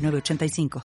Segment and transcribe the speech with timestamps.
[0.00, 0.82] 906985.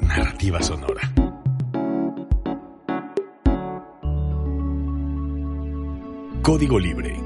[0.00, 1.00] Narrativa sonora.
[6.42, 7.25] Código Libre.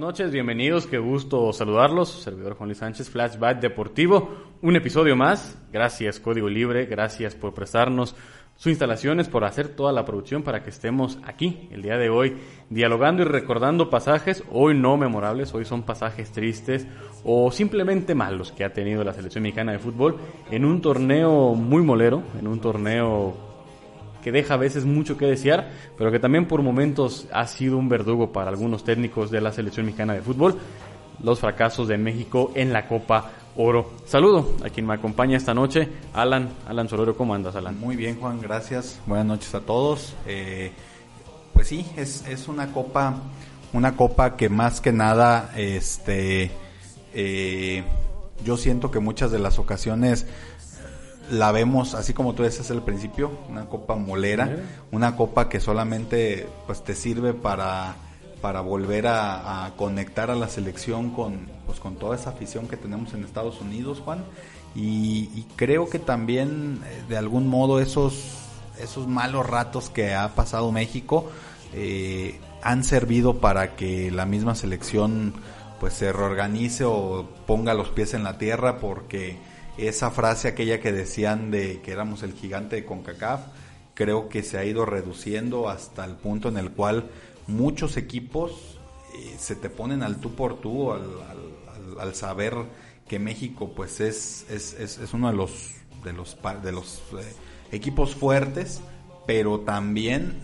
[0.00, 2.08] Noches, bienvenidos, qué gusto saludarlos.
[2.08, 4.30] Servidor Juan Luis Sánchez, Flashback Deportivo,
[4.62, 5.58] un episodio más.
[5.70, 8.16] Gracias Código Libre, gracias por prestarnos
[8.56, 12.38] sus instalaciones, por hacer toda la producción para que estemos aquí el día de hoy
[12.70, 16.86] dialogando y recordando pasajes, hoy no memorables, hoy son pasajes tristes
[17.22, 20.16] o simplemente malos que ha tenido la selección mexicana de fútbol
[20.50, 23.49] en un torneo muy molero, en un torneo
[24.22, 27.88] que deja a veces mucho que desear, pero que también por momentos ha sido un
[27.88, 30.58] verdugo para algunos técnicos de la selección mexicana de fútbol,
[31.22, 33.90] los fracasos de México en la Copa Oro.
[34.06, 37.78] Saludo a quien me acompaña esta noche, Alan, Alan Solorio, ¿cómo andas, Alan?
[37.78, 39.00] Muy bien, Juan, gracias.
[39.06, 40.14] Buenas noches a todos.
[40.26, 40.72] Eh,
[41.52, 43.16] pues sí, es, es una copa,
[43.72, 46.50] una copa que más que nada, este,
[47.12, 47.82] eh,
[48.44, 50.26] yo siento que muchas de las ocasiones
[51.30, 54.56] la vemos así como tú decías al principio, una copa molera,
[54.90, 57.96] una copa que solamente pues te sirve para
[58.40, 62.76] para volver a, a conectar a la selección con pues con toda esa afición que
[62.76, 64.24] tenemos en Estados Unidos, Juan,
[64.74, 68.38] y, y creo que también eh, de algún modo esos
[68.80, 71.30] esos malos ratos que ha pasado México
[71.74, 75.34] eh, han servido para que la misma selección
[75.78, 79.38] pues se reorganice o ponga los pies en la tierra porque
[79.78, 83.40] esa frase aquella que decían de que éramos el gigante de CONCACAF,
[83.94, 87.10] creo que se ha ido reduciendo hasta el punto en el cual
[87.46, 88.78] muchos equipos
[89.14, 92.54] eh, se te ponen al tú por tú al, al, al, al saber
[93.08, 95.72] que México pues es, es, es, es, uno de los
[96.04, 97.34] de los de los eh,
[97.72, 98.80] equipos fuertes,
[99.26, 100.40] pero también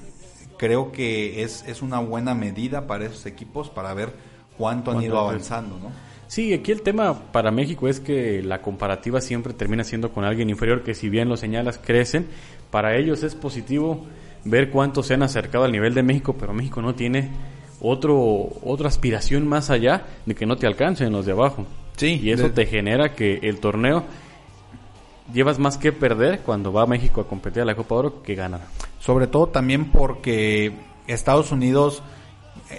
[0.59, 4.13] creo que es, es una buena medida para esos equipos para ver
[4.59, 5.93] cuánto han ido avanzando, ¿no?
[6.29, 10.51] Sí, aquí el tema para México es que la comparativa siempre termina siendo con alguien
[10.51, 12.27] inferior que si bien lo señalas crecen,
[12.71, 14.07] para ellos es positivo
[14.45, 17.31] ver cuánto se han acercado al nivel de México, pero México no tiene
[17.81, 18.17] otro
[18.63, 21.67] otra aspiración más allá de que no te alcancen los de abajo.
[21.97, 22.51] Sí, y eso de...
[22.51, 24.05] te genera que el torneo
[25.33, 28.35] llevas más que perder cuando va a México a competir a la Copa Oro que
[28.35, 28.63] ganar.
[28.99, 30.73] Sobre todo también porque
[31.07, 32.03] Estados Unidos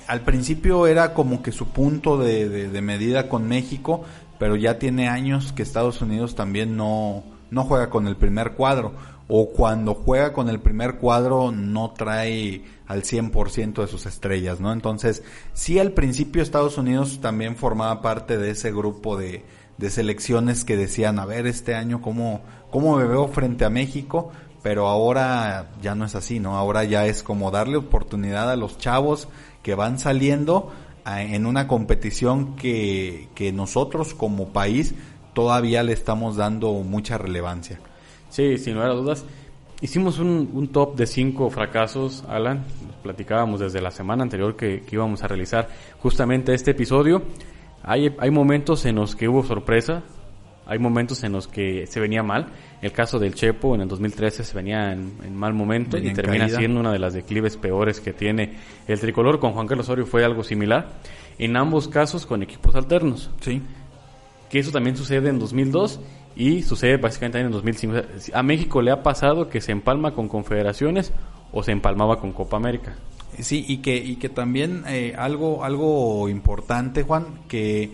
[0.07, 4.03] al principio era como que su punto de, de, de, medida con México,
[4.37, 8.93] pero ya tiene años que Estados Unidos también no, no juega con el primer cuadro.
[9.29, 14.71] O cuando juega con el primer cuadro no trae al 100% de sus estrellas, ¿no?
[14.71, 15.21] Entonces,
[15.53, 19.43] sí al principio Estados Unidos también formaba parte de ese grupo de,
[19.77, 24.31] de selecciones que decían, a ver, este año cómo, cómo me veo frente a México,
[24.63, 26.55] pero ahora ya no es así, ¿no?
[26.57, 29.27] Ahora ya es como darle oportunidad a los chavos
[29.67, 30.71] que van saliendo
[31.05, 34.95] en una competición que, que nosotros como país
[35.33, 37.81] todavía le estamos dando mucha relevancia.
[38.29, 39.25] Sí, sin lugar a dudas.
[39.81, 42.63] Hicimos un, un top de cinco fracasos, Alan.
[43.03, 45.67] Platicábamos desde la semana anterior que, que íbamos a realizar
[45.99, 47.23] justamente este episodio.
[47.83, 50.03] Hay, hay momentos en los que hubo sorpresa,
[50.67, 52.47] hay momentos en los que se venía mal.
[52.81, 56.15] El caso del Chepo en el 2013 se venía en, en mal momento venía y
[56.15, 56.59] termina caída.
[56.59, 58.55] siendo una de las declives peores que tiene
[58.87, 59.39] el tricolor.
[59.39, 60.99] Con Juan Carlos Osorio fue algo similar.
[61.39, 63.31] En ambos casos con equipos alternos.
[63.39, 63.61] Sí.
[64.49, 66.01] Que eso también sucede en 2002
[66.35, 67.95] y sucede básicamente en 2005.
[68.33, 71.13] A México le ha pasado que se empalma con confederaciones
[71.53, 72.95] o se empalmaba con Copa América.
[73.39, 77.91] Sí, y que, y que también eh, algo, algo importante, Juan, que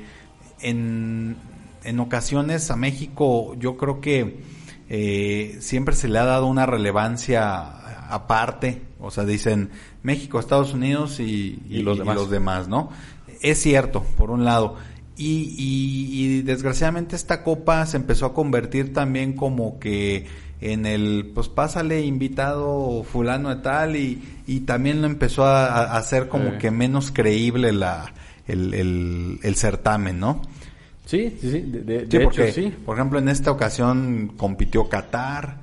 [0.61, 1.35] en
[1.83, 4.41] en ocasiones a México yo creo que
[4.89, 7.83] eh, siempre se le ha dado una relevancia
[8.13, 9.71] aparte, o sea, dicen
[10.03, 12.15] México, Estados Unidos y, y, y, los, demás.
[12.15, 12.89] y los demás, ¿no?
[13.41, 14.75] Es cierto, por un lado,
[15.15, 20.25] Y, y, desgraciadamente esta copa se empezó a convertir también como que
[20.59, 26.29] en el, pues pásale invitado fulano de tal y, y también lo empezó a, hacer
[26.29, 28.13] como que menos creíble la,
[28.47, 30.41] el, el, el certamen, ¿no?
[31.05, 31.61] Sí, sí, sí.
[31.61, 32.73] De, porque, sí.
[32.85, 35.57] Por ejemplo, en esta ocasión compitió Qatar,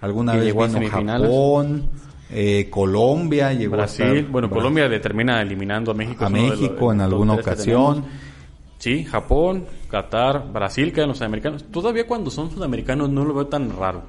[0.00, 1.90] alguna vez llegó vino Japón,
[2.30, 4.26] eh, Colombia, llegó Brasil.
[4.30, 6.24] bueno, Colombia le termina eliminando a México.
[6.24, 8.04] A México en alguna ocasión.
[8.78, 11.64] Sí, Japón, Qatar, Brasil quedan los sudamericanos.
[11.70, 14.02] Todavía cuando son sudamericanos no lo veo tan raro.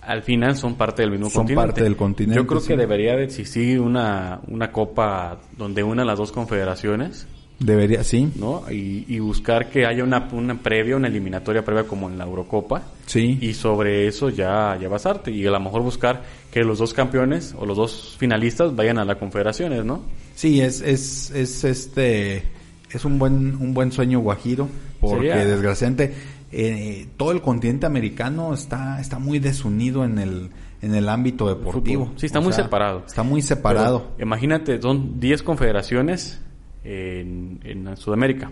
[0.00, 2.36] Al final son parte del mismo son parte del continente.
[2.36, 7.28] Yo creo que debería de existir una, una copa donde una las dos confederaciones
[7.64, 8.32] Debería, sí.
[8.36, 8.64] ¿No?
[8.70, 12.82] Y, buscar que haya una, una previa, una eliminatoria previa como en la Eurocopa.
[13.06, 13.38] Sí.
[13.40, 15.30] Y sobre eso ya, ya basarte.
[15.30, 19.04] Y a lo mejor buscar que los dos campeones o los dos finalistas vayan a
[19.04, 20.02] las confederaciones, ¿no?
[20.34, 22.42] Sí, es, es, es este,
[22.90, 24.68] es un buen, un buen sueño guajiro.
[25.00, 26.14] Porque desgraciadamente,
[26.52, 30.50] eh, todo el continente americano está, está muy desunido en el,
[30.82, 32.12] en el ámbito deportivo.
[32.16, 33.04] Sí, está muy separado.
[33.06, 34.12] Está muy separado.
[34.20, 36.41] imagínate, son 10 confederaciones
[36.84, 38.50] en, en Sudamérica,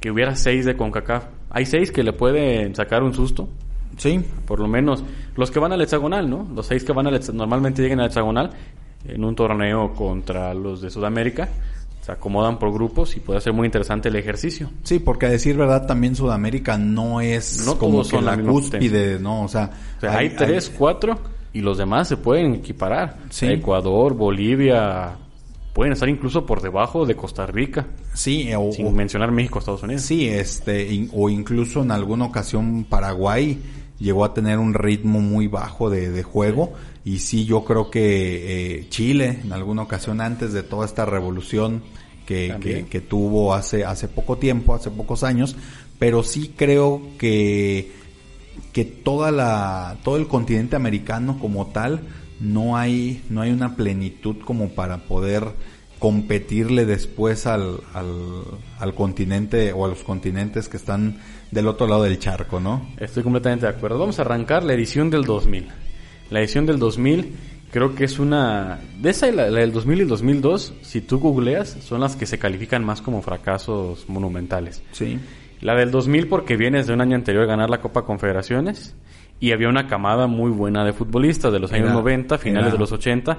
[0.00, 1.24] que hubiera seis de CONCACAF.
[1.50, 3.48] Hay seis que le pueden sacar un susto.
[3.96, 4.20] Sí.
[4.46, 5.04] Por lo menos
[5.36, 6.48] los que van al hexagonal, ¿no?
[6.54, 8.50] Los seis que van al normalmente llegan al hexagonal
[9.06, 11.48] en un torneo contra los de Sudamérica.
[12.00, 14.70] Se acomodan por grupos y puede ser muy interesante el ejercicio.
[14.82, 19.42] Sí, porque a decir verdad también Sudamérica no es no como son la cúspide, ¿no?
[19.42, 19.70] O sea,
[20.02, 21.18] hay, tres, cuatro
[21.54, 23.16] y los demás se pueden equiparar.
[23.40, 25.16] Ecuador, Bolivia,
[25.74, 27.88] pueden estar incluso por debajo de Costa Rica.
[28.14, 30.02] Sí, o, sin mencionar México, Estados Unidos.
[30.02, 33.60] Sí, este, o incluso en alguna ocasión Paraguay
[33.98, 36.72] llegó a tener un ritmo muy bajo de, juego.
[37.04, 41.82] Y sí, yo creo que eh, Chile, en alguna ocasión antes de toda esta revolución
[42.24, 45.56] que, que, tuvo hace, hace poco tiempo, hace pocos años,
[45.98, 47.92] pero sí creo que,
[48.72, 52.00] que toda la, todo el continente americano como tal,
[52.40, 55.52] no hay, no hay una plenitud como para poder
[55.98, 61.18] competirle después al, al, continente o a los continentes que están
[61.50, 62.86] del otro lado del charco, ¿no?
[62.98, 63.98] Estoy completamente de acuerdo.
[63.98, 65.68] Vamos a arrancar la edición del 2000.
[66.30, 67.32] La edición del 2000
[67.70, 68.80] creo que es una...
[69.00, 72.26] De esa, la, la del 2000 y el 2002, si tú googleas, son las que
[72.26, 74.82] se califican más como fracasos monumentales.
[74.92, 75.18] Sí.
[75.64, 78.94] La del 2000 porque vienes de un año anterior a ganar la Copa Confederaciones
[79.40, 82.92] y había una camada muy buena de futbolistas de los años 90, finales de los
[82.92, 83.38] 80,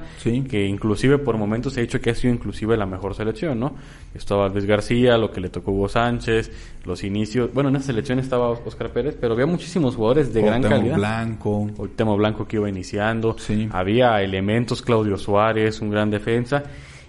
[0.50, 3.76] que inclusive por momentos se ha dicho que ha sido inclusive la mejor selección, ¿no?
[4.16, 6.52] Estaba Luis García, lo que le tocó Hugo Sánchez,
[6.84, 10.64] los inicios, bueno, en esa selección estaba Oscar Pérez, pero había muchísimos jugadores de gran
[10.64, 10.96] calidad.
[10.96, 11.70] Blanco.
[11.96, 13.36] Temo Blanco que iba iniciando,
[13.70, 16.64] había elementos, Claudio Suárez, un gran defensa,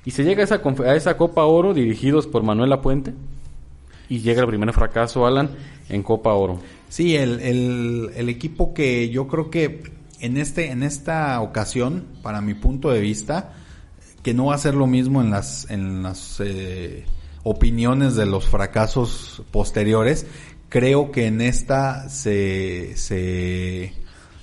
[0.04, 3.14] y se llega a esa, a esa Copa Oro dirigidos por Manuel Apuente,
[4.08, 5.50] y llega el primer fracaso, Alan,
[5.88, 6.60] en Copa Oro.
[6.88, 9.82] Sí, el, el, equipo que yo creo que
[10.20, 13.54] en este en esta ocasión, para mi punto de vista,
[14.22, 17.04] que no va a ser lo mismo en las en las eh,
[17.42, 20.26] opiniones de los fracasos posteriores,
[20.68, 23.92] creo que en esta se se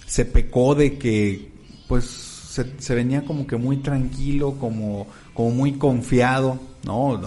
[0.06, 1.50] se pecó de que
[1.88, 7.22] pues se, se venía como que muy tranquilo, como como muy confiado, ¿no?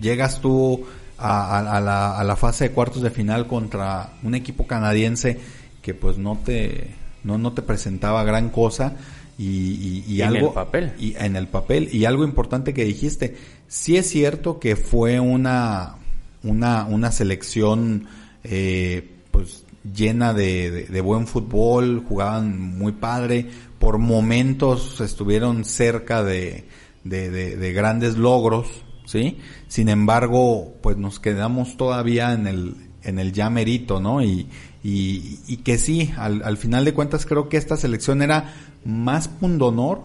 [0.00, 0.86] Llegas tú
[1.20, 5.38] a, la, a la fase de cuartos de final contra un equipo canadiense
[5.82, 6.90] que pues no te,
[7.24, 8.96] no, no te presentaba gran cosa
[9.38, 10.38] y, y, algo...
[10.38, 10.92] En el papel.
[10.98, 11.88] Y en el papel.
[11.92, 13.36] Y algo importante que dijiste,
[13.68, 15.96] sí es cierto que fue una,
[16.42, 18.06] una, una selección
[18.44, 23.46] eh, pues llena de, de, buen fútbol, jugaban muy padre,
[23.78, 26.66] por momentos estuvieron cerca de,
[27.04, 28.66] de, de grandes logros,
[29.10, 29.38] ¿sí?
[29.66, 34.22] Sin embargo, pues nos quedamos todavía en el, en el ya ¿no?
[34.22, 34.46] Y,
[34.84, 39.26] y, y que sí, al, al, final de cuentas creo que esta selección era más
[39.26, 40.02] pundonor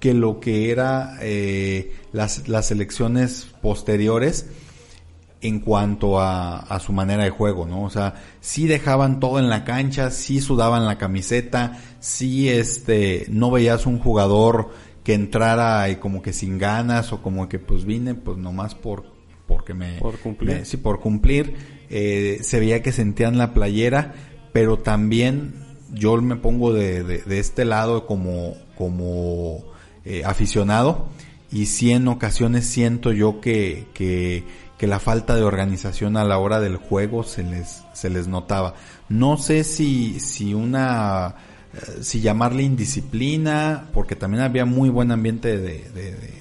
[0.00, 4.46] que lo que era eh, las, las selecciones posteriores
[5.40, 7.82] en cuanto a, a, su manera de juego, ¿no?
[7.84, 13.50] O sea, sí dejaban todo en la cancha, sí sudaban la camiseta, sí este, no
[13.50, 14.70] veías un jugador
[15.04, 19.04] que entrara y como que sin ganas o como que pues vine pues nomás por
[19.46, 20.64] porque me por cumplir.
[20.64, 21.54] sí por cumplir
[21.90, 24.14] eh, se veía que sentían la playera
[24.52, 25.54] pero también
[25.92, 29.64] yo me pongo de, de, este lado como como
[30.04, 31.08] eh, aficionado
[31.50, 34.44] y sí en ocasiones siento yo que, que
[34.82, 38.74] que la falta de organización a la hora del juego se les se les notaba.
[39.08, 41.36] No sé si si una
[42.00, 45.88] si llamarle indisciplina, porque también había muy buen ambiente de,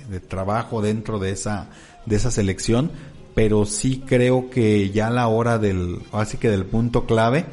[0.09, 1.69] de, trabajo dentro de esa,
[2.05, 2.91] de esa selección,
[3.33, 7.45] pero sí creo que ya a la hora del, así que del punto clave,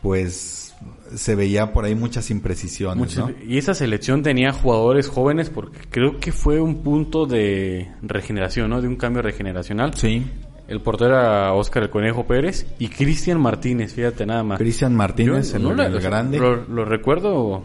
[0.00, 0.74] pues
[1.14, 3.34] se veía por ahí muchas imprecisiones, Muchas- ¿no?
[3.46, 8.80] Y esa selección tenía jugadores jóvenes porque creo que fue un punto de regeneración, ¿no?
[8.80, 9.94] De un cambio regeneracional.
[9.94, 10.24] Sí.
[10.66, 14.58] El portero era Óscar el Conejo Pérez y Cristian Martínez, fíjate nada más.
[14.58, 16.38] Cristian Martínez, Yo el, no la- el o sea, grande.
[16.38, 17.62] Lo, lo recuerdo.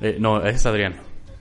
[0.00, 0.94] eh, no, ese es Adrián.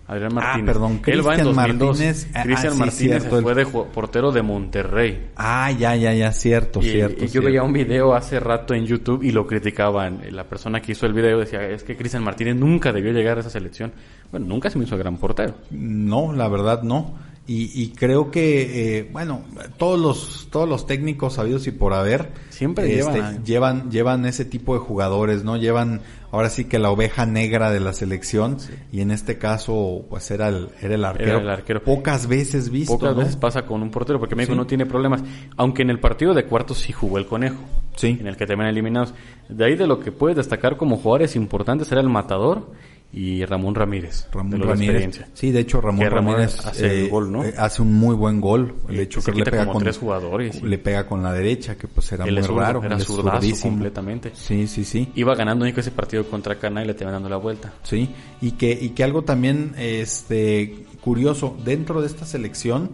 [0.08, 0.66] Adrián Ah, Martínez.
[0.68, 1.56] perdón, va en Cristian 2002.
[2.00, 2.28] Martínez.
[2.36, 5.30] Ah, Cristian Martínez fue de portero de Monterrey.
[5.36, 7.18] Ah, ya, ya, ya, cierto, Y, cierto.
[7.24, 7.48] y yo cierto.
[7.50, 10.22] veía un video hace rato en YouTube y lo criticaban.
[10.32, 13.42] La persona que hizo el video decía, es que Cristian Martínez nunca debió llegar a
[13.42, 13.94] esa selección.
[14.32, 15.56] Bueno, nunca se me hizo gran portero.
[15.72, 17.16] No, la verdad no.
[17.48, 19.44] Y, y creo que, eh, bueno,
[19.78, 24.46] todos los, todos los técnicos sabidos y por haber, Siempre este, llevan llevan, llevan ese
[24.46, 25.56] tipo de jugadores, ¿no?
[25.56, 28.58] Llevan, ahora sí que la oveja negra de la selección,
[28.92, 31.30] y en este caso, pues era el, era el arquero.
[31.34, 31.84] Era el arquero.
[31.84, 33.20] Pocas veces visto, Pocas ¿no?
[33.22, 34.58] veces pasa con un portero porque México Sí.
[34.58, 35.22] no tiene problemas.
[35.56, 37.58] Aunque en el partido de cuartos sí jugó el conejo.
[37.96, 38.18] Sí.
[38.20, 39.14] En el que terminan eliminados.
[39.50, 42.72] De ahí de lo que puedes destacar como jugadores importantes era el matador
[43.14, 44.28] y Ramón Ramírez.
[44.32, 45.22] Ramón de Ramírez.
[45.34, 47.44] Sí, de hecho Ramón Ramírez hace el gol, ¿no?
[47.46, 48.76] eh, hace un muy buen gol.
[48.90, 52.12] De hecho que le pega con tres jugadores, le pega con la derecha, que pues
[52.12, 52.84] era Él muy es raro.
[52.84, 54.32] era zurdazo completamente.
[54.34, 55.12] Sí, sí, sí.
[55.16, 57.74] Iba ganando México ese partido contra Cana y le terminan dando la vuelta.
[57.84, 58.10] Sí,
[58.42, 62.90] y que, y que algo también este curioso, dentro de esta selección,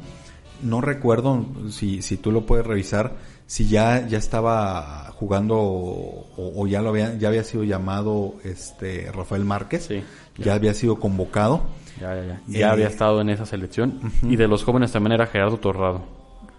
[0.62, 3.16] no recuerdo si, si tú lo puedes revisar,
[3.52, 9.12] si ya, ya estaba jugando o, o ya lo había, ya había sido llamado este
[9.12, 10.04] Rafael Márquez, Sí,
[10.38, 10.54] ya.
[10.54, 11.64] había sido convocado.
[12.00, 12.34] Ya, ya, ya.
[12.36, 14.00] Eh, Ya había estado en esa selección.
[14.24, 16.02] Y de los jóvenes también era Gerardo Torrado.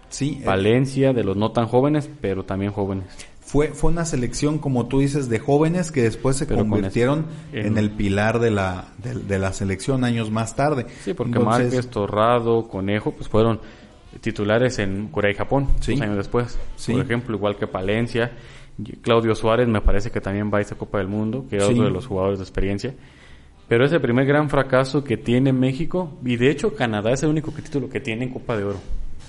[0.09, 3.05] Sí, eh, Valencia, de los no tan jóvenes, pero también jóvenes.
[3.41, 7.25] fue, fue una selección, como tú dices, de jóvenes que después se Pero con convirtieron
[7.51, 10.85] en- en el pilar de la, de, de la selección años más tarde.
[11.03, 13.59] Sí, porque Entonces, Márquez, Torrado, Conejo, pues fueron
[14.21, 15.93] titulares en Corea y Japón, Sí.
[15.93, 16.57] dos años después.
[16.75, 16.93] Sí.
[16.93, 18.31] Por ejemplo, igual que Palencia,
[19.01, 21.71] Claudio Suárez me parece que también va a esa Copa del Mundo, que era Sí.
[21.73, 22.93] otro de los jugadores de experiencia.
[23.67, 27.29] Pero es el primer gran fracaso que tiene México, y de hecho Canadá es el
[27.29, 28.79] único que- título que tiene en Copa de Oro.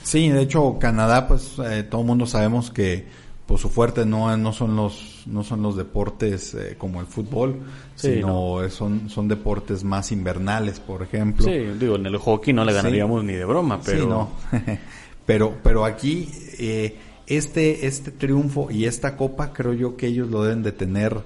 [0.03, 3.05] Sí, de hecho Canadá, pues eh, todo el mundo sabemos que
[3.47, 7.61] pues su fuerte no, no son los no son los deportes eh, como el fútbol,
[7.95, 11.45] Sí, sino son son deportes más invernales, por ejemplo.
[11.45, 12.77] Sí, digo, en el hockey no le Sí.
[12.77, 14.01] ganaríamos ni de broma, pero...
[14.03, 14.31] Sí, no.
[15.27, 16.97] pero pero aquí eh,
[17.27, 21.17] este este triunfo y esta copa creo yo que ellos lo deben de tener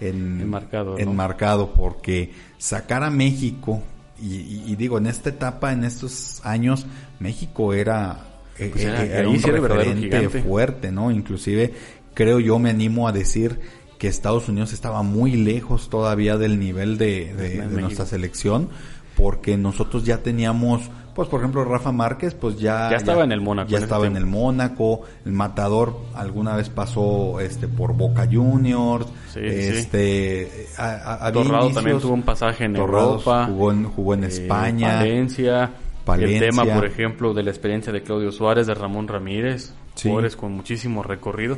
[0.00, 0.98] en Enmarcado, ¿no?
[0.98, 3.82] enmarcado porque sacar a México
[4.20, 6.86] y, y- y digo en esta etapa en estos años
[7.18, 8.27] México era
[8.58, 11.72] Pues era- eh, era ahí un sí referente fuerte no inclusive
[12.14, 13.60] creo yo me animo a decir
[13.98, 17.80] que Estados Unidos estaba muy lejos todavía del nivel de, de- De de México.
[17.80, 18.68] nuestra selección
[19.16, 23.40] porque nosotros ya teníamos pues por ejemplo Rafa Márquez pues ya Ya estaba en el
[23.40, 24.24] Mónaco ya estaba en el.
[24.24, 31.42] Mónaco el Matador alguna vez pasó este por Boca Juniors Sí, este a- a- había
[31.42, 33.46] Torrado inicios- también tuvo un pasaje en Europa.
[33.46, 35.70] jugó en jugó en Eh, España Palencia.
[36.08, 36.38] Palencia.
[36.38, 39.72] El tema, por ejemplo, de la experiencia de Claudio Suárez, de Ramón Ramírez.
[39.94, 40.08] Sí.
[40.08, 41.56] Jugadores con muchísimo recorrido.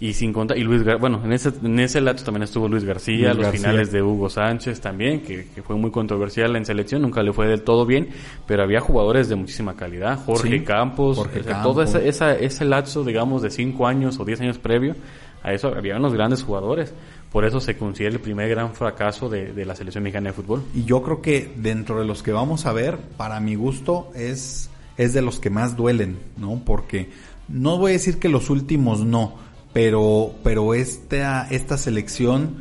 [0.00, 2.82] Y sin contar, y Luis Gar- bueno, en ese, en ese lapso también estuvo Luis
[2.82, 3.60] García, Luis los García.
[3.60, 7.46] finales de Hugo Sánchez también, que, que fue muy controversial en selección, nunca le fue
[7.46, 8.08] del todo bien,
[8.44, 11.72] pero había jugadores de muchísima calidad, Jorge Sí, Campos, Jorge o sea, Campos.
[11.72, 14.96] todo ese, esa- ese lapso, digamos, de cinco años o diez años previo,
[15.42, 16.94] a eso había unos grandes jugadores.
[17.30, 20.64] Por eso se considera el primer gran fracaso de, de la selección mexicana de fútbol.
[20.74, 24.68] y yo creo que dentro de los que vamos a ver para mi gusto es
[24.98, 27.08] es de los que más duelen no porque
[27.48, 29.36] no voy a decir que los últimos no
[29.72, 32.56] pero pero esta esta selección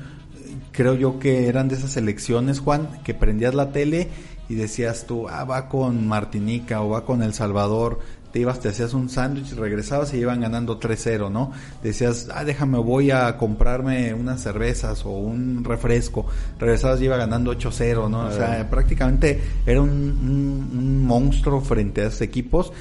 [0.72, 4.08] creo yo que eran de esas selecciones Juan que prendías la tele
[4.48, 8.00] y decías tú ah va con Martinica o va con El Salvador
[8.32, 11.52] te ibas, te hacías un sándwich, regresabas y iban ganando 3-0, ¿no?
[11.84, 16.26] Decías, ah, déjame, voy a comprarme unas cervezas o un refresco.
[16.60, 18.26] Regresabas y iba ganando 8-0, ¿no?
[18.28, 22.72] O sea, prácticamente era un, un- un monstruo frente a esos equipos.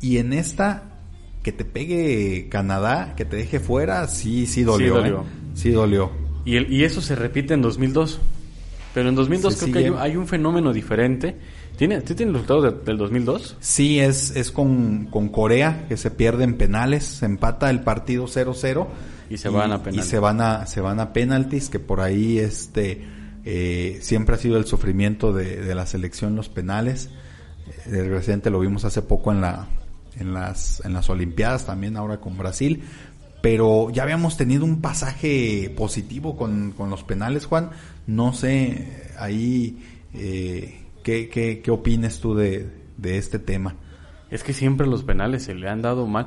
[0.00, 0.82] Y en esta,
[1.42, 4.94] que te pegue Canadá, que te deje fuera, sí, sí dolió.
[4.96, 5.20] dolió.
[5.20, 5.24] ¿eh?
[5.54, 6.10] Sí dolió.
[6.44, 8.20] Y, el- y eso se repite en 2002.
[8.94, 11.36] Pero en 2002 Se creo que hay un fenómeno diferente.
[11.78, 13.56] ¿Tiene, ¿sí tiene los resultados de- del 2002?
[13.60, 18.26] Sí, es, es con, con Corea, que se pierde en penales, se empata el partido
[18.26, 18.86] 0-0.
[19.30, 20.04] Y se van a penales.
[20.06, 23.04] Y se van a, se van a penaltis, que por ahí este,
[23.44, 27.10] eh, siempre ha sido el sufrimiento de, de la selección los penales.
[27.86, 29.68] Eh, Desgraciadamente lo vimos hace poco en la,
[30.18, 32.82] en las, en las Olimpiadas, también ahora con Brasil.
[33.40, 37.70] Pero ya habíamos tenido un pasaje positivo con, con los penales, Juan.
[38.08, 39.78] No sé, ahí,
[40.12, 43.76] eh, ¿qué, qué, qué opines tú de, de este tema?
[44.30, 46.26] Es que siempre los penales se le han dado mal.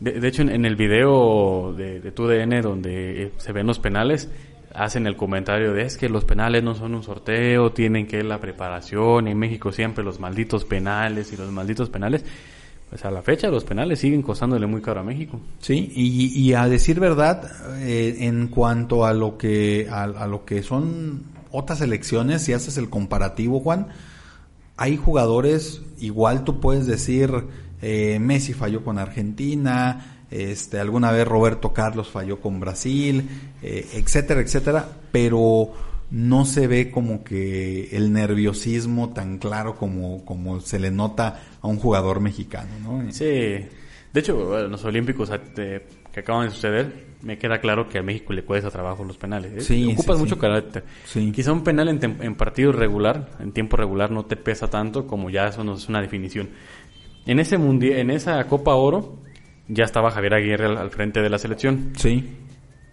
[0.00, 3.78] De, de hecho, en, en el video de, de TUDN donde eh, se ven los
[3.78, 4.28] penales,
[4.74, 8.26] hacen el comentario de es que los penales no son un sorteo, tienen que ir
[8.26, 12.22] la preparación, en México siempre los malditos penales y los malditos penales.
[12.90, 15.40] Pues a la fecha los penales siguen costándole muy caro a México.
[15.60, 20.44] Sí, y, y a decir verdad, eh, en cuanto a lo que a, a lo
[20.44, 23.88] que son otras elecciones, si haces el comparativo, Juan,
[24.78, 27.30] hay jugadores, igual tú puedes decir,
[27.82, 33.28] eh, Messi falló con Argentina, este, alguna vez Roberto Carlos falló con Brasil,
[33.60, 35.72] eh, etcétera, etcétera, pero
[36.10, 41.66] no se ve como que el nerviosismo tan claro como, como se le nota a
[41.66, 43.12] un jugador mexicano, ¿no?
[43.12, 43.66] Sí,
[44.12, 47.98] de hecho, bueno, en los Olímpicos eh, que acaban de suceder, me queda claro que
[47.98, 49.52] a México le cuesta trabajo los penales.
[49.52, 49.60] ¿eh?
[49.60, 50.40] Sí, Ocupas sí, mucho sí.
[50.40, 50.84] carácter.
[51.04, 51.32] Sí.
[51.32, 55.30] Quizá un penal en, en partido regular, en tiempo regular, no te pesa tanto como
[55.30, 56.48] ya eso no es una definición.
[57.26, 59.18] En ese mundial, en esa Copa Oro,
[59.68, 61.92] ya estaba Javier Aguirre al, al frente de la selección.
[61.96, 62.28] Sí,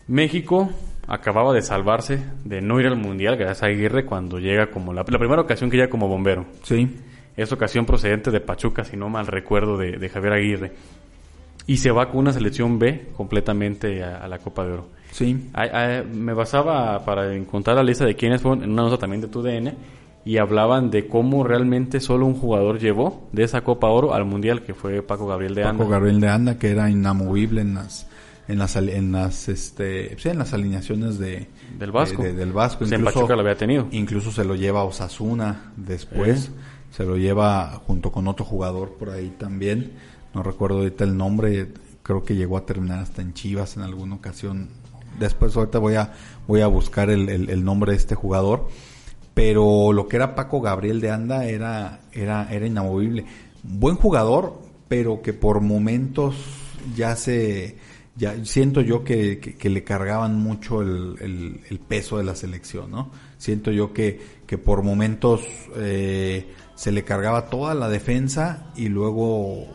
[0.08, 0.70] México
[1.08, 5.06] acababa de salvarse de no ir al mundial gracias a Aguirre cuando llega como la,
[5.08, 6.46] la primera ocasión que llega como bombero.
[6.64, 6.96] sí,
[7.38, 10.72] Es ocasión procedente de Pachuca, si no mal recuerdo, de, de Javier Aguirre.
[11.68, 14.88] Y se va con una selección B completamente a, a la Copa de Oro.
[15.12, 15.50] sí.
[15.54, 19.22] Ay, ay, me basaba para encontrar la lista de quiénes fueron en una nota también
[19.22, 19.74] de TUDN
[20.26, 24.62] y hablaban de cómo realmente solo un jugador llevó de esa Copa Oro al Mundial,
[24.64, 25.78] que fue Paco Gabriel de Anda.
[25.78, 28.08] Paco Gabriel de Anda, que era inamovible en las
[28.48, 31.48] en las en las este sí, en las alineaciones de
[31.80, 32.22] Del Vasco.
[32.22, 33.88] de- de- del Vasco Pues en Pachuca lo había tenido.
[33.92, 36.52] incluso se lo lleva a Osasuna después
[36.92, 39.94] se lo lleva junto con otro jugador por ahí también
[40.36, 41.70] no recuerdo ahorita el nombre
[42.04, 44.70] creo que llegó a terminar hasta en Chivas en alguna ocasión
[45.20, 46.14] después ahorita voy a
[46.48, 48.68] voy a buscar el, el- nombre de este jugador
[49.34, 53.26] pero lo que era Paco Gabriel de Anda era era era inamovible
[53.64, 56.36] buen jugador pero que por momentos
[56.96, 57.78] ya se
[58.18, 62.90] ya siento yo que, que- le cargaban mucho el, el- el peso de la selección,
[62.90, 63.12] ¿no?
[63.38, 65.42] Siento yo que, que por momentos
[65.76, 69.66] eh, se le cargaba toda la defensa y luego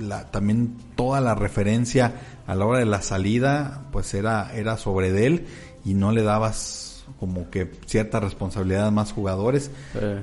[0.00, 2.14] la, también toda la referencia
[2.46, 5.46] a la hora de la salida, pues era, era sobre de él
[5.84, 9.70] y no le dabas como que cierta responsabilidad a más jugadores.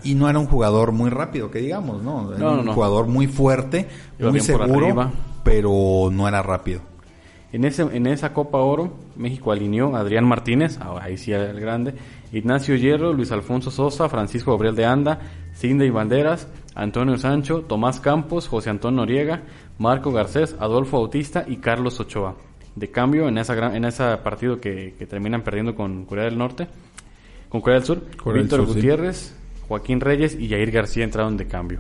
[0.03, 2.73] Y no era un jugador muy rápido que digamos no era No, no, un no.
[2.73, 3.87] jugador muy fuerte
[4.19, 5.11] Iba muy seguro
[5.43, 6.81] pero no era rápido.
[7.53, 11.59] En, ese, en esa Copa Oro, México alineó a Adrián Martínez, ah, ahí sí el
[11.61, 11.93] grande,
[12.33, 15.19] Ignacio Hierro, Luis Alfonso Sosa, Francisco Gabriel de Anda,
[15.55, 19.41] Cindy Banderas, Antonio Sancho, Tomás Campos, José Antonio Noriega,
[19.79, 22.35] Marco Garcés, Adolfo Bautista y Carlos Ochoa.
[22.75, 26.37] De cambio, en esa gran, en ese partido que, que terminan perdiendo con Corea del
[26.37, 26.67] Norte,
[27.49, 28.73] con Corea del Sur, Corea del Víctor Sur, sí.
[28.75, 29.35] Gutiérrez,
[29.67, 31.79] Joaquín Reyes y Jair García entraron de cambio.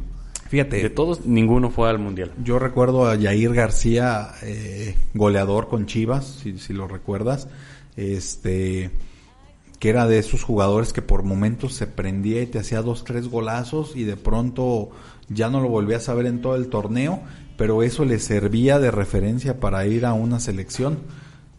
[0.49, 2.31] fíjate De todos, ninguno fue al Mundial.
[2.43, 7.47] Yo recuerdo a Yair García, eh, goleador con Chivas, si, si lo recuerdas,
[7.95, 8.89] este,
[9.79, 13.27] que era de esos jugadores que por momentos se prendía y te hacía dos, tres
[13.27, 14.89] golazos y de pronto
[15.29, 17.21] ya no lo volvías a ver en todo el torneo,
[17.57, 20.99] pero eso le servía de referencia para ir a una selección.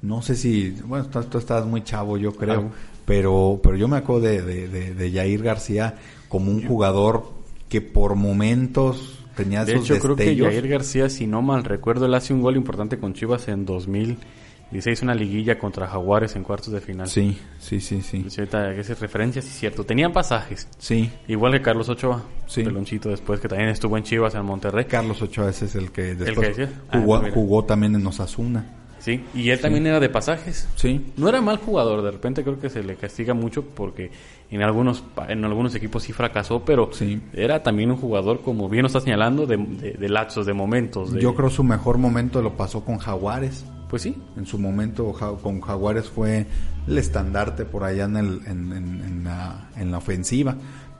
[0.02, 2.76] No sé si, bueno, tú, tú estabas muy chavo, yo creo, Ah.
[3.04, 5.96] pero, pero yo me acuerdo de, de, de, de Yair García
[6.28, 7.24] como un jugador
[7.68, 10.36] que por momentos tenía De esos hecho, creo que.
[10.36, 13.64] Jair García, si no mal recuerdo, él hace un gol importante con Chivas en
[14.70, 17.06] 2016, una liguilla contra Jaguares en cuartos de final.
[17.08, 18.26] Sí, sí, sí, sí.
[18.38, 19.84] Ahorita que haces referencias, sí es cierto.
[19.84, 20.68] Tenían pasajes.
[20.78, 22.62] Sí, Igual que Carlos Ochoa, Sí.
[22.62, 24.84] pelonchito después, que también estuvo en Chivas en Monterrey.
[24.84, 26.80] Carlos Ochoa ese es el que después que decía?
[26.90, 27.32] Ah, jugó, mira.
[27.32, 28.74] jugó también en Osasuna.
[28.98, 30.68] Sí, y él también era de pasajes.
[30.74, 34.10] Sí, No era mal jugador, de repente creo que se le castiga mucho porque
[34.50, 37.22] en algunos en algunos equipos sí fracasó, pero Sí.
[37.32, 41.12] era también un jugador, como bien lo está señalando, de, de, de lapsos, de momentos.
[41.12, 43.64] de- yo creo su mejor momento lo pasó con Jaguares.
[43.88, 46.46] Pues sí, En su momento con Jaguares fue
[46.86, 50.56] el estandarte por allá en, el, en, en- en la, en la ofensiva.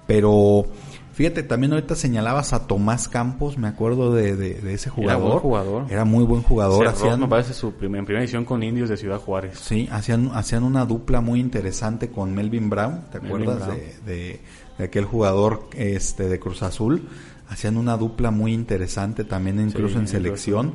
[0.06, 0.64] Pero
[1.12, 5.22] fíjate, también ahorita señalabas a Tomás Campos, me acuerdo de, de- de ese Era jugador.
[5.28, 5.86] buen jugador.
[5.90, 6.78] Era muy buen jugador.
[6.86, 9.58] Cerró, hacían- me parece su primer, en primera edición con Indios de Ciudad Juárez.
[9.58, 13.80] Sí, hacían, hacían una dupla muy interesante con Melvin Brown, ¿te Melvin acuerdas Brown.
[14.06, 14.40] de,
[14.78, 17.06] de- aquel jugador este de Cruz Azul?
[17.50, 20.74] Hacían una dupla muy interesante también incluso Sí, en Cruz selección.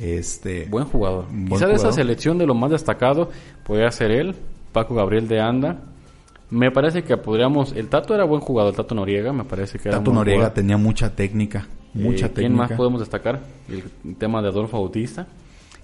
[0.00, 1.26] Este Buen jugador.
[1.30, 3.30] Buen Quizá de esa selección de lo más destacado
[3.66, 4.34] podría ser él,
[4.72, 5.78] Paco Gabriel de Anda.
[6.50, 7.72] Me parece que podríamos...
[7.72, 10.24] El Tato era buen jugador, el Tato Noriega, me parece que era Tato un buen
[10.26, 10.54] Noriega jugador.
[10.54, 12.34] tenía mucha técnica, mucha Eh, técnica.
[12.34, 13.40] ¿Quién más podemos destacar?
[13.68, 15.26] El tema de Adolfo Bautista,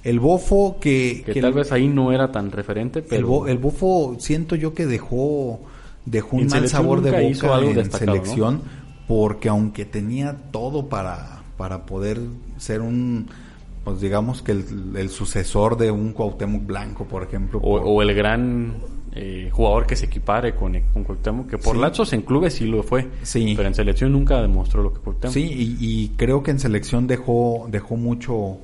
[0.02, 3.28] El Bofo que, que, que tal el, vez ahí no era tan referente, el, pero...
[3.28, 5.60] Bo- el Bofo siento yo que dejó
[6.04, 8.62] dejó un mal sabor de nunca hizo boca algo en selección
[9.08, 12.20] porque aunque tenía todo para para poder
[12.58, 13.26] ser un
[13.86, 17.60] pues digamos que el, el sucesor de un Cuauhtémoc Blanco, por ejemplo.
[17.60, 18.74] O, por- o el gran
[19.12, 21.80] eh, jugador que se equipare con, con Cuauhtémoc, que por Sí.
[21.80, 23.06] lapsos en clubes sí lo fue.
[23.22, 23.54] Sí.
[23.56, 25.32] Pero en selección nunca demostró lo que Cuauhtémoc.
[25.32, 28.58] Sí, y, y creo que en selección dejó, dejó mucho,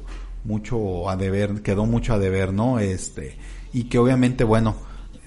[0.45, 2.81] mucho a deber, quedó mucho a deber, ¿no?
[2.81, 3.37] Este,
[3.73, 4.75] y que obviamente, bueno,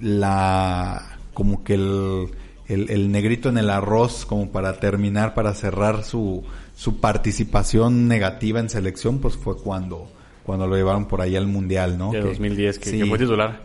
[0.01, 2.27] la, como que el,
[2.67, 6.43] el, el negrito en el arroz, como para terminar, para cerrar su,
[6.75, 10.09] su participación negativa en selección, pues fue cuando,
[10.43, 12.11] cuando lo llevaron por ahí al mundial, ¿no?
[12.11, 13.63] de Que- 2010, que, sí, que fue titular.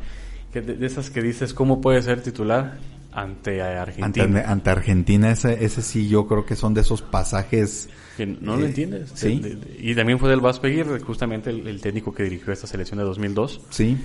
[0.53, 2.79] Que de, de esas que dices, ¿cómo puede ser titular
[3.13, 4.25] ante Argentina?
[4.25, 8.57] ante, ante Argentina, ese, ese sí yo creo que son de esos pasajes Que no
[8.57, 9.11] lo Eh, entiendes.
[9.15, 9.39] sí.
[9.41, 12.67] De- de- y también fue del Vasco Aguirre, justamente el, el técnico que dirigió esta
[12.67, 13.61] selección de 2002.
[13.71, 13.97] Sí,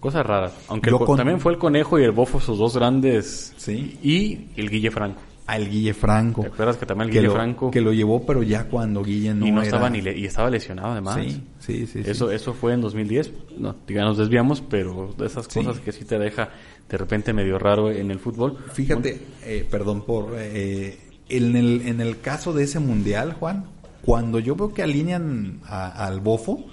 [0.00, 0.52] Cosas raras.
[0.68, 3.54] Aunque el co- con- también fue el Conejo y el Bofo sus dos grandes.
[3.56, 3.98] Sí.
[4.02, 5.22] Y el Guille Franco.
[5.46, 6.40] Al Guille Franco.
[6.42, 7.70] ¿Te acuerdas que también el Guille lo, Franco?
[7.70, 10.24] que lo llevó, pero ya cuando Guille no, y no era- estaba ni le- y
[10.24, 11.16] estaba lesionado además.
[11.22, 12.02] Sí, sí, sí.
[12.02, 12.10] sí.
[12.10, 13.32] Eso, eso fue en 2010.
[13.58, 15.62] No, diga, nos desviamos, pero de esas Sí.
[15.62, 16.48] cosas que sí te deja
[16.88, 18.56] de repente medio raro en el fútbol.
[18.72, 20.34] Fíjate, eh, perdón por...
[20.36, 23.64] eh, en, el, en el caso de ese mundial, Juan,
[24.02, 26.64] cuando yo veo que alinean a- al bofo,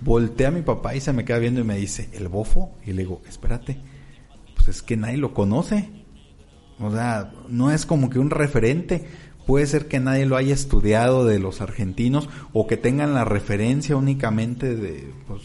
[0.00, 2.76] voltea a mi papá y se me queda viendo y me dice, ¿el bofo?
[2.86, 3.78] Y le digo, espérate,
[4.56, 5.88] pues es que nadie lo conoce.
[6.80, 9.04] O sea, no es como que un referente.
[9.46, 13.96] Puede ser que nadie lo haya estudiado de los argentinos o que tengan la referencia
[13.96, 15.42] únicamente de pues,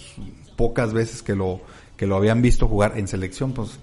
[0.55, 1.61] pocas veces que lo
[1.97, 3.79] que lo habían visto jugar en selección, pues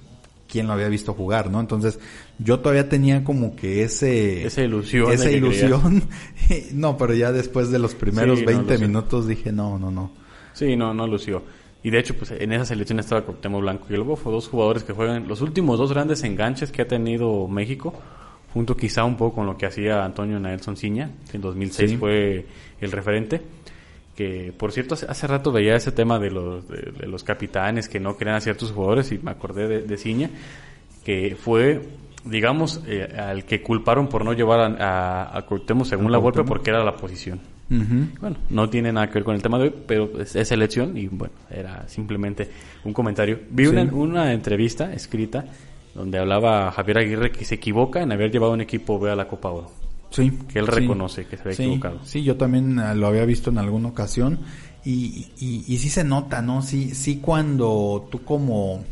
[0.49, 1.61] quién lo había visto jugar, ¿no?
[1.61, 1.99] Entonces,
[2.39, 6.05] yo todavía tenía como que ese Esa ilusión esa ilusión.
[6.75, 8.87] no, pero ya después de los primeros Sí, no, 20 lo sé.
[8.87, 10.13] minutos dije, no, no, no.
[10.53, 11.43] Sí, no, no lució.
[11.83, 14.85] Y de hecho, pues en esa selección estaba Cuauhtémoc Blanco y el Bofo, dos jugadores
[14.85, 17.93] que juegan los últimos dos grandes enganches que ha tenido México,
[18.55, 21.97] junto quizá un poco con lo que hacía Antonio Nelson Ciña, que en 2006 Sí.
[21.97, 22.47] fue
[22.81, 23.41] el referente.
[24.15, 27.89] Que por cierto, hace, hace rato veía ese tema de los, de, de los capitanes
[27.89, 30.29] que no querían a ciertos jugadores y me acordé de, de Ciña,
[31.03, 31.81] que fue,
[32.25, 36.19] digamos, eh, al que culparon por no llevar a, a, a Cuauhtémoc según A la
[36.19, 37.41] golpe porque era la posición.
[38.21, 40.97] Bueno, no tiene nada que ver con el tema de hoy, pero es, es elección
[40.97, 42.49] y bueno, era simplemente
[42.85, 43.39] un comentario.
[43.51, 43.71] Vi Sí.
[43.71, 45.45] una, una entrevista escrita
[45.95, 49.27] donde hablaba Javier Aguirre que se equivoca en haber llevado un equipo B a la
[49.29, 49.71] Copa Oro.
[50.11, 50.31] Sí.
[50.53, 50.71] Que él sí.
[50.73, 52.01] reconoce que se había sí, equivocado.
[52.05, 54.41] Sí, yo también eh, lo había visto en alguna ocasión
[54.85, 56.61] y, y, y sí se nota, ¿no?
[56.63, 58.85] Sí, sí cuando tú como,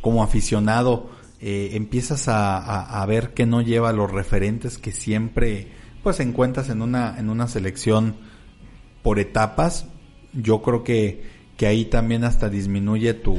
[0.00, 5.68] como aficionado eh, empiezas a, a, a ver que no lleva los referentes que siempre
[6.04, 8.14] pues encuentras en una, en una selección
[9.02, 9.86] por etapas,
[10.32, 11.24] yo creo que,
[11.56, 13.36] que ahí también hasta disminuye tu,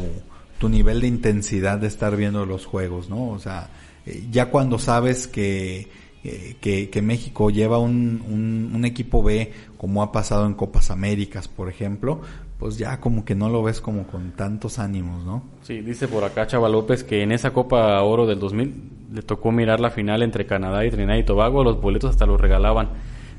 [0.60, 3.30] tu nivel de intensidad de estar viendo los juegos, ¿no?
[3.30, 3.70] O sea,
[4.06, 5.88] eh, ya cuando sabes que,
[6.24, 10.90] eh, que, que México lleva un, un, un equipo B, como ha pasado en Copas
[10.90, 12.22] Américas, por ejemplo,
[12.58, 15.44] pues ya como que no lo ves como con tantos ánimos, ¿no?
[15.62, 19.52] Sí, dice por acá Chava López que en esa Copa Oro del 2000 le tocó
[19.52, 22.90] mirar la final entre Canadá y Trinidad y Tobago, los boletos hasta los regalaban.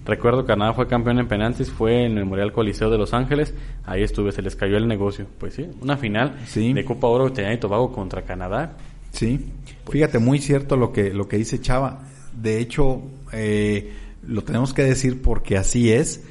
[0.04, 3.54] Recuerdo que Canadá fue campeón en penaltis, fue en el Memorial Coliseo de Los Ángeles,
[3.84, 5.26] ahí estuve, se les cayó el negocio.
[5.38, 6.72] Pues sí, una final Sí.
[6.72, 8.76] de Copa Oro de Trinidad y Tobago contra Canadá.
[9.10, 9.46] Sí,
[9.90, 12.02] fíjate, muy cierto lo que, lo que dice Chava.
[12.32, 13.02] De hecho,
[13.32, 13.92] eh,
[14.26, 16.22] lo tenemos que decir porque así es.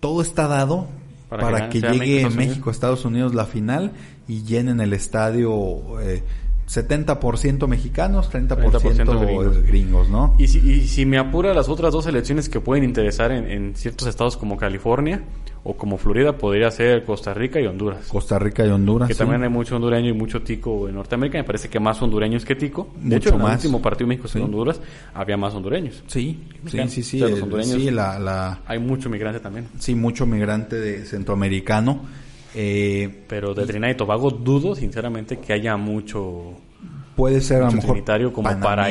[0.00, 0.88] Todo está dado
[1.30, 3.92] Para para, que que, llegue México-Estados México, Estados Unidos la final
[4.28, 6.22] y llenen el estadio eh,
[6.68, 9.62] 70% mexicanos, 30%, 30% gringos.
[9.62, 10.08] gringos.
[10.08, 10.34] ¿no?
[10.38, 13.74] Y si, y si me apura las otras dos elecciones que pueden interesar en, en
[13.76, 15.22] ciertos estados como California
[15.62, 18.06] o como Florida, podría ser Costa Rica y Honduras.
[18.08, 19.08] Costa Rica y Honduras.
[19.08, 19.18] Que sí.
[19.18, 21.38] también hay mucho hondureño y mucho tico en Norteamérica.
[21.38, 22.88] Me parece que más hondureños que tico.
[22.96, 23.56] De Mucho hecho, en el más.
[23.64, 24.38] último partido México Sí.
[24.38, 24.80] en Honduras
[25.14, 26.02] había más hondureños.
[26.06, 27.16] Sí, sí, sí, sí.
[27.22, 29.68] O sea, los el- hondureños- sí, la, la, Hay mucho migrante también.
[29.78, 32.00] sí, mucho migrante de centroamericano.
[32.54, 36.52] Eh, Pero de Trinidad y Tobago dudo, sinceramente, que haya mucho...
[37.16, 38.88] puede ser a lo Mucho mejor trinitario como para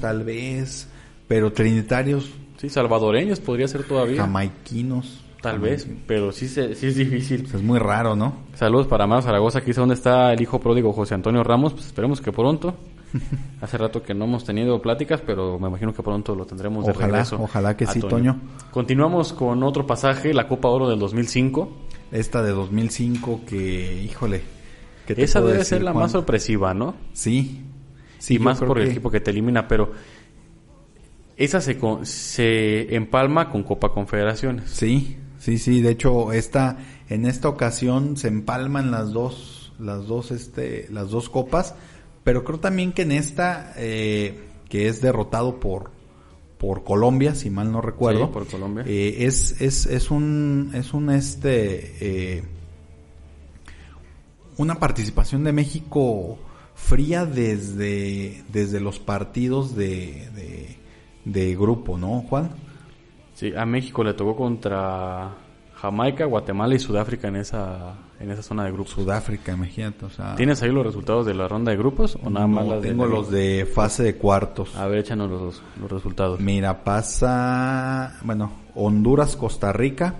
[0.00, 0.88] tal vez,
[1.28, 4.22] pero trinitarios Sí, salvadoreños podría ser todavía.
[4.22, 5.22] jamaiquinos.
[5.42, 7.42] Tal vez, pero sí, se, sí es difícil.
[7.42, 8.34] Pues es muy raro, ¿no?
[8.54, 11.86] Saludos para Amado Zaragoza, aquí es donde está el hijo pródigo José Antonio Ramos, pues
[11.86, 12.74] esperemos que pronto.
[13.60, 16.92] Hace rato que no hemos tenido pláticas, pero me imagino que pronto lo tendremos de
[16.92, 17.38] Ojalá, regreso.
[17.40, 18.40] ojalá que sí, Toño.
[18.72, 21.68] Continuamos con otro pasaje, la Copa Oro del 2005.
[22.12, 24.42] Esta de 2005 que, híjole,
[25.06, 26.94] ¿qué te Esa debe ser la más sorpresiva, ¿no?
[27.12, 27.62] Sí.
[28.18, 29.92] Sí, y más por el que- equipo que te elimina, pero
[31.36, 34.70] esa se, se empalma con Copa Confederaciones.
[34.70, 35.82] Sí, sí, sí.
[35.82, 41.28] De hecho, esta, en esta ocasión se empalman las dos, las dos, este, las dos
[41.28, 41.74] copas.
[42.24, 45.90] Pero creo también que en esta, eh, que es derrotado por,
[46.58, 48.26] por Colombia, si mal no recuerdo.
[48.26, 48.84] Sí, por Colombia.
[48.86, 52.44] eh, es, es, es un, es un este, eh,
[54.56, 56.38] una participación de México
[56.74, 60.76] fría desde, desde los partidos de, de,
[61.24, 62.50] de grupo, ¿no, Juan?
[63.34, 65.36] Sí, a México le tocó contra
[65.74, 68.92] Jamaica, Guatemala y Sudáfrica en esa en esa zona de grupos.
[68.94, 72.46] Sudáfrica, imagínate, o sea, ¿Tienes ahí los resultados de la ronda de grupos o nada
[72.46, 74.74] no, más las de- tengo los de fase de cuartos.
[74.76, 76.40] A ver, échanos los, los resultados.
[76.40, 80.14] Mira, pasa, bueno, Honduras, Costa Rica,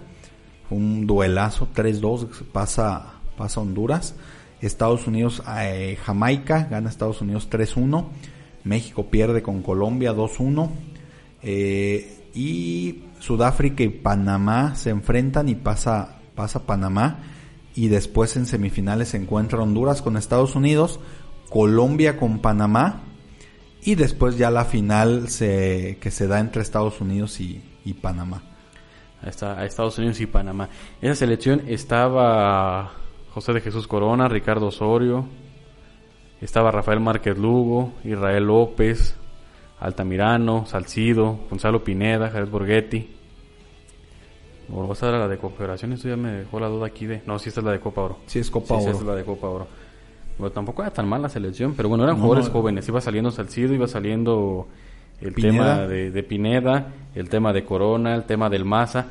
[0.71, 4.15] un duelazo, 3-2, pasa, pasa Honduras.
[4.61, 8.07] Estados Unidos, eh, Jamaica, gana Estados Unidos 3-1.
[8.65, 10.71] México pierde con Colombia 2-1.
[11.43, 17.19] Eh, y Sudáfrica y Panamá se enfrentan y pasa, pasa Panamá.
[17.77, 20.99] Y después en semifinales se encuentra Honduras con Estados Unidos,
[21.51, 23.03] Colombia con Panamá.
[23.83, 27.63] Y después ya la final se, que se da entre Estados Unidos y,
[28.01, 28.43] Panamá.
[29.23, 30.71] A Estados Unidos y Panamá.
[31.03, 32.93] En esa selección estaba
[33.31, 35.27] José de Jesús Corona, Ricardo Osorio,
[36.41, 39.17] estaba Rafael Márquez Lugo, Israel López,
[39.79, 43.16] Altamirano, Salcido, Gonzalo Pineda, Jared Borghetti.
[44.73, 47.23] O esa era la de Confederaciones, esto ya me dejó la duda aquí de...
[47.27, 48.19] No, sí, esta es la de Copa Oro.
[48.27, 48.91] Sí, es Copa Sí, sí, Oro.
[48.91, 49.67] esta es la de Copa Oro.
[50.39, 52.53] Bueno, tampoco era tan mal la selección, pero bueno, eran No, jugadores no.
[52.53, 52.87] jóvenes.
[52.89, 54.67] Iba saliendo Salcido, iba saliendo
[55.21, 55.53] el Pineda.
[55.77, 59.07] tema de, de Pineda, el tema de Corona, el tema del Maza,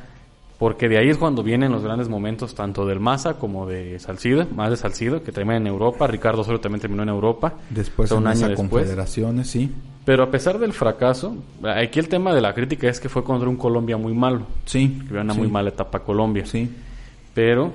[0.57, 4.47] porque de ahí es cuando vienen los grandes momentos tanto del Maza como de Salcido,
[4.55, 8.17] más de Salcido, que termina en Europa, Ricardo Osorio también terminó en Europa, Después en
[8.19, 8.69] un año después.
[8.69, 9.71] confederaciones, sí.
[10.05, 13.49] Pero a pesar del fracaso, aquí el tema de la crítica es que fue contra
[13.49, 15.01] un Colombia muy malo, Sí.
[15.07, 16.69] que una sí, muy mala etapa Colombia, Sí.
[17.33, 17.71] pero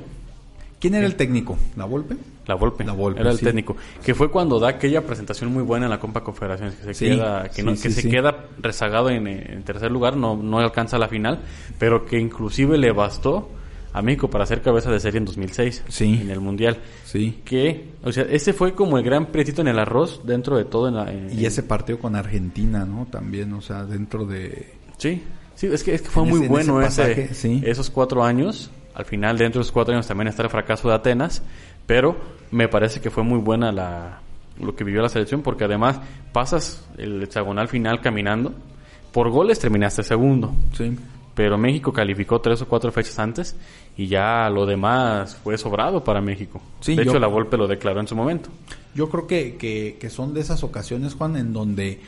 [0.78, 1.58] ¿Quién era el técnico?
[1.76, 2.16] ¿La Volpe?
[2.50, 3.44] La Volpe, La Volpe, era el sí.
[3.44, 6.94] técnico, que fue cuando da aquella presentación muy buena en la Copa Confederaciones, que se
[6.94, 10.16] Sí, queda, que, sí, no- sí, que se queda rezagado en, eh, en tercer lugar,
[10.16, 11.40] no, no alcanza la final,
[11.78, 13.48] pero que inclusive le bastó
[13.92, 16.20] a México para ser cabeza de serie en 2006, Sí.
[16.22, 16.78] en el Mundial.
[17.04, 17.40] Sí.
[17.44, 20.86] Que, o sea, ese fue como el gran pretito en el arroz dentro de todo.
[20.88, 23.06] En la, en- Y ese partido con Argentina, ¿no?
[23.10, 24.74] También, o sea, dentro de...
[24.96, 25.22] Sí,
[25.56, 27.62] sí, es que, es que fue muy ese- bueno ese ese, pasaje, sí.
[27.64, 28.70] esos cuatro años.
[28.94, 31.42] Al final, dentro de esos cuatro años también está el fracaso de Atenas,
[31.90, 32.16] pero
[32.52, 34.20] me parece que fue muy buena la,
[34.60, 35.98] lo que vivió la selección, porque además
[36.32, 38.54] pasas el hexagonal final caminando,
[39.10, 40.96] por goles terminaste segundo, Sí.
[41.34, 43.56] pero México calificó tres o cuatro fechas antes
[43.96, 46.62] y ya lo demás fue sobrado para México.
[46.78, 48.50] Sí, de yo- hecho, la Volpe lo declaró en su momento.
[48.94, 52.00] Yo creo que, que, que son de esas ocasiones, Juan, en donde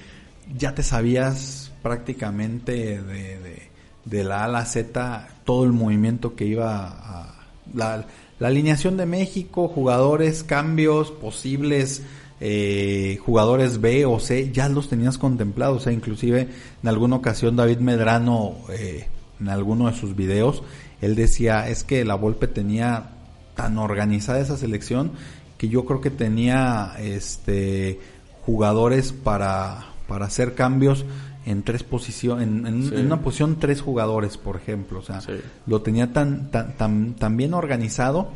[0.57, 3.63] ya te sabías prácticamente de, de,
[4.05, 7.35] de la A a la Z todo el movimiento que iba a...
[7.75, 8.05] La,
[8.43, 12.03] la alineación de México, jugadores, cambios, posibles
[12.41, 15.77] eh, jugadores B o C, ya los tenías contemplados.
[15.77, 16.49] O sea, inclusive
[16.83, 19.07] en alguna ocasión David Medrano, eh,
[19.39, 20.65] en alguno de sus videos,
[21.01, 23.11] él decía, es que la Volpe tenía
[23.55, 25.13] tan organizada esa selección
[25.57, 28.01] que yo creo que tenía este
[28.45, 31.05] jugadores para, para hacer cambios
[31.47, 32.95] en tres posiciones, en, en- Sí.
[32.95, 35.01] en una posición tres jugadores, por ejemplo.
[35.01, 35.33] O sea, Sí.
[35.67, 38.31] lo tenía tan, tan, tan, tan bien organizado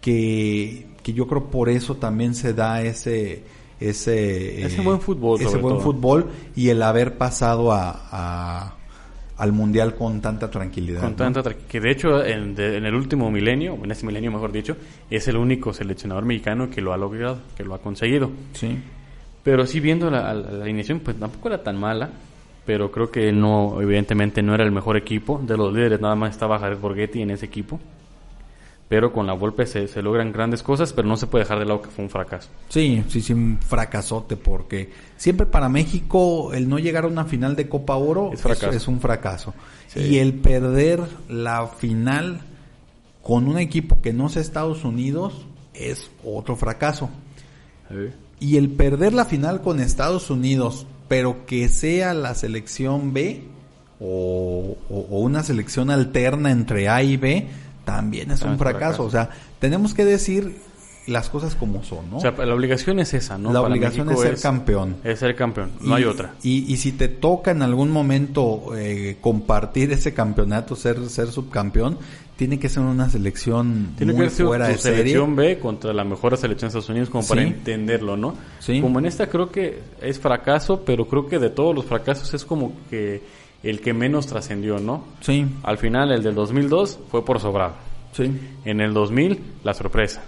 [0.00, 3.42] que, que yo creo por eso también se da ese
[3.80, 5.80] ese Ese buen fútbol, ese buen todo.
[5.84, 8.74] fútbol y el haber pasado a, a-
[9.36, 11.16] al mundial con tanta tranquilidad Con ¿no?
[11.16, 14.50] tanta tra- que de hecho en, de- en el último milenio, en este milenio mejor
[14.50, 14.76] dicho,
[15.08, 18.32] es el único seleccionador mexicano que lo ha logrado, que lo ha conseguido.
[18.52, 18.78] sí
[19.44, 22.10] Pero sí viendo la, la- la alineación, pues tampoco era tan mala,
[22.68, 25.40] pero creo que no, evidentemente no era el mejor equipo.
[25.42, 27.80] De los líderes nada más estaba Jared Borghetti en ese equipo.
[28.90, 31.64] Pero con la Volpe se, se logran grandes cosas, pero no se puede dejar de
[31.64, 32.50] lado que fue un fracaso.
[32.68, 37.56] Sí, sí, sí, un fracasote porque siempre para México el no llegar a una final
[37.56, 38.76] de Copa Oro Es fracaso.
[38.76, 39.54] es un fracaso.
[39.86, 40.00] Sí.
[40.00, 42.42] Y el perder la final
[43.22, 47.08] con un equipo que no sea Estados Unidos es otro fracaso.
[48.40, 53.42] Y el perder la final con Estados Unidos, pero que sea la selección B
[54.00, 57.46] o, o- o una selección alterna entre A y B,
[57.84, 58.78] también es También un fracaso.
[58.78, 59.04] fracaso.
[59.04, 60.56] O sea, tenemos que decir
[61.06, 62.18] las cosas como son, ¿no?
[62.18, 63.50] O sea, la obligación es esa, ¿no?
[63.50, 64.96] la Para obligación México es ser campeón.
[65.02, 66.34] Es ser campeón, no Y- hay otra.
[66.42, 71.96] Y, y si te toca en algún momento eh, compartir ese campeonato, ser, ser subcampeón,
[72.38, 74.98] tiene que ser una selección Tiene muy que ser fuera de serie.
[74.98, 77.48] selección B contra la mejor selección de Estados Unidos como para Sí.
[77.48, 78.34] entenderlo, ¿no?
[78.60, 78.80] Sí.
[78.80, 82.44] Como en esta creo que es fracaso, pero creo que de todos los fracasos es
[82.44, 83.20] como que
[83.64, 85.04] el que menos trascendió, ¿no?
[85.20, 87.74] Sí, Al final el del 2002 fue por sobrado.
[88.12, 88.30] sí.
[88.64, 90.22] En el 2000 la sorpresa.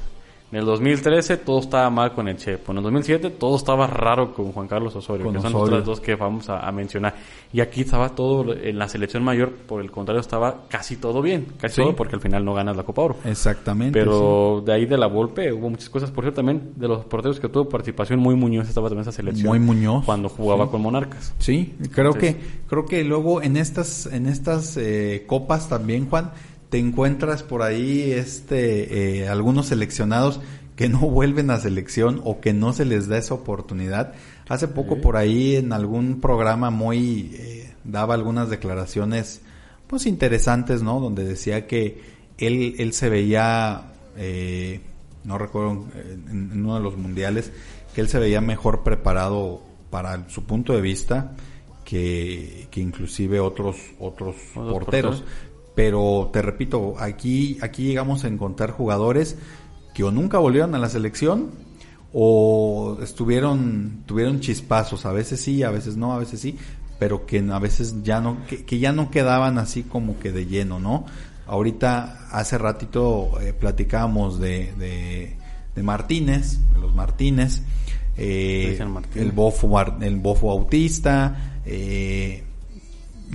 [0.52, 2.72] En el 2013 todo estaba mal con el Chepo.
[2.72, 6.00] En el 2007 todo estaba raro con Juan Carlos Osorio, Con que son otras dos
[6.00, 7.14] que vamos a, a mencionar.
[7.52, 11.46] Y aquí estaba todo, en la selección mayor, por el contrario, estaba casi todo bien.
[11.60, 11.82] Casi Sí.
[11.82, 13.16] todo porque al final no ganas la Copa Oro.
[13.24, 13.96] Exactamente.
[13.98, 16.10] Pero de ahí de la Volpe hubo muchas cosas.
[16.10, 19.46] Por cierto, también de los porteros que tuvo participación, muy Muñoz estaba también esa selección.
[19.48, 20.04] Muy Muñoz.
[20.04, 20.70] Cuando jugaba Sí.
[20.72, 21.32] con Monarcas.
[21.38, 26.32] Sí, creo Entonces- que creo que luego en estas en estas eh, copas también Juan
[26.70, 30.40] te encuentras por ahí este eh, algunos seleccionados
[30.76, 34.14] que no vuelven a selección o que no se les da esa oportunidad.
[34.48, 39.42] Hace poco por ahí en algún programa muy eh, daba algunas declaraciones
[39.86, 41.00] pues interesantes, ¿no?
[41.00, 42.00] Donde decía que
[42.38, 44.80] él él se veía eh,
[45.24, 47.52] no recuerdo en, en uno de los mundiales
[47.94, 51.32] que él se veía mejor preparado para su punto de vista
[51.84, 55.16] que, que inclusive otros otros Otros porteros.
[55.16, 55.24] porteros.
[55.80, 59.38] Pero te repito, aquí aquí llegamos a encontrar jugadores
[59.94, 61.52] que o nunca volvieron a la selección
[62.12, 66.58] o estuvieron tuvieron chispazos, a veces sí, a veces no, a veces sí,
[66.98, 70.44] pero que a veces ya no que, que ya no quedaban así como que de
[70.44, 71.06] lleno, ¿no?
[71.46, 75.34] Ahorita hace ratito eh, platicábamos de, de,
[75.74, 77.62] de Martínez, de los Martínez,
[78.18, 79.26] eh, Martínez.
[79.26, 82.44] el bofo el bofo autista, eh,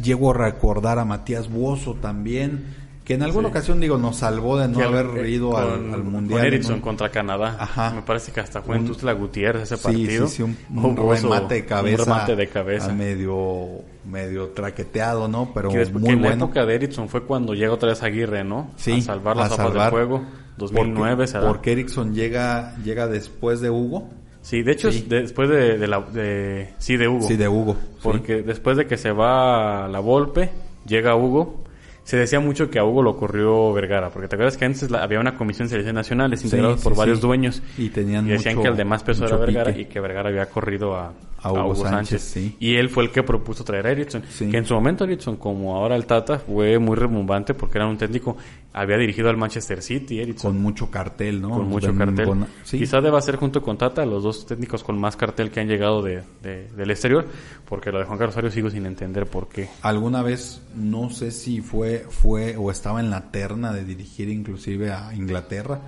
[0.02, 3.52] llego a recordar a Matías Buoso también, que en alguna Sí.
[3.52, 6.40] ocasión digo nos salvó de no haber eh, ido al, con- al mundial.
[6.40, 6.82] Con Erickson ¿no?
[6.82, 7.56] contra Canadá.
[7.60, 7.92] Ajá.
[7.94, 10.28] Me parece que hasta fue en Un- Tuzla Gutiérrez ese Sí, partido.
[10.28, 12.02] sí, sí, un, un oso- remate de cabeza.
[12.02, 12.94] Un remate de cabeza.
[12.94, 13.68] medio,
[14.10, 15.52] medio traqueteado, ¿no?
[15.54, 16.46] Pero muy que en la bueno.
[16.46, 18.72] época de Erickson fue cuando llega otra vez Aguirre, ¿no?
[18.76, 19.92] Sí, a salvar las a salvar.
[19.92, 20.24] del juego.
[20.58, 21.48] 2009 porque, será.
[21.48, 24.10] porque Erickson llega, llega después de Hugo.
[24.46, 25.00] Sí, de hecho, Sí.
[25.00, 26.02] es después de, de la...
[26.02, 27.24] De, sí, de Hugo.
[27.28, 27.74] Sí, de Hugo.
[27.74, 28.00] sí.
[28.04, 30.52] Porque después de que se va la Volpe,
[30.86, 31.64] llega Hugo.
[32.04, 35.02] Se decía mucho que a Hugo lo corrió Vergara, porque te acuerdas que antes la-
[35.02, 37.64] había una comisión de selecciones nacionales integrada sí, por varios dueños.
[37.80, 39.82] Y tenían decían mucho- que el de más peso era Vergara pique.
[39.82, 41.08] y que Vergara había corrido a,
[41.42, 42.38] A a Hugo Sánchez.
[42.60, 44.22] Y él fue el que propuso traer a Erickson.
[44.38, 47.98] Que en su momento Erickson, como ahora el Tata, fue muy rebumbante porque era un
[47.98, 48.38] técnico,
[48.78, 50.54] había dirigido al Manchester City, Erickson.
[50.54, 51.50] Con mucho cartel, ¿no?
[51.52, 52.26] con mucho cartel.
[52.26, 52.78] con- sí.
[52.78, 56.02] Quizá deba ser junto con Tata los dos técnicos con más cartel que han llegado
[56.02, 57.26] de, de- del exterior,
[57.68, 59.70] porque lo de Juan Carlos Osorio sigo sin entender por qué.
[59.82, 64.92] Alguna vez, no sé si fue, fue o estaba en la terna de dirigir inclusive
[64.92, 65.80] a Inglaterra.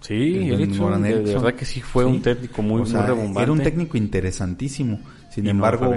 [0.00, 2.10] Sí, El Erickson, de, de verdad que sí fue Sí.
[2.10, 3.42] un técnico muy, O sea, muy rebumbante.
[3.42, 5.00] Era un técnico interesantísimo.
[5.30, 5.94] Sin Y embargo.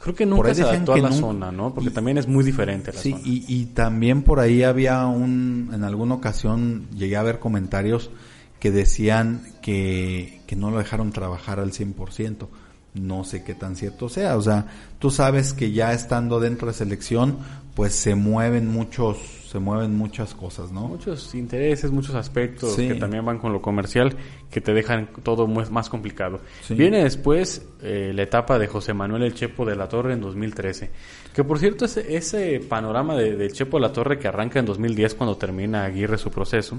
[0.00, 1.74] Creo que nunca se adaptó a la zona, ¿no?
[1.74, 3.22] Porque y- también es muy diferente la Sí, zona.
[3.24, 8.10] y, y también por ahí había un, en alguna ocasión llegué a ver comentarios
[8.58, 12.46] que decían que, que no lo dejaron trabajar al 100%.
[12.92, 14.36] No sé qué tan cierto sea.
[14.36, 14.66] O sea,
[14.98, 17.38] tú sabes que ya estando dentro de selección,
[17.74, 19.16] pues se mueven muchos,
[19.50, 20.88] se mueven muchas cosas, ¿no?
[20.88, 22.88] Muchos intereses, muchos aspectos Sí.
[22.88, 24.16] que también van con lo comercial
[24.50, 26.40] que te dejan todo más complicado.
[26.62, 26.74] Sí.
[26.74, 30.90] Viene después eh, la etapa de José Manuel El Chepo de la Torre en 2013.
[31.34, 34.66] Que por cierto, ese, ese panorama de, del Chepo de la Torre que arranca en
[34.66, 36.78] 2010 cuando termina Aguirre su proceso,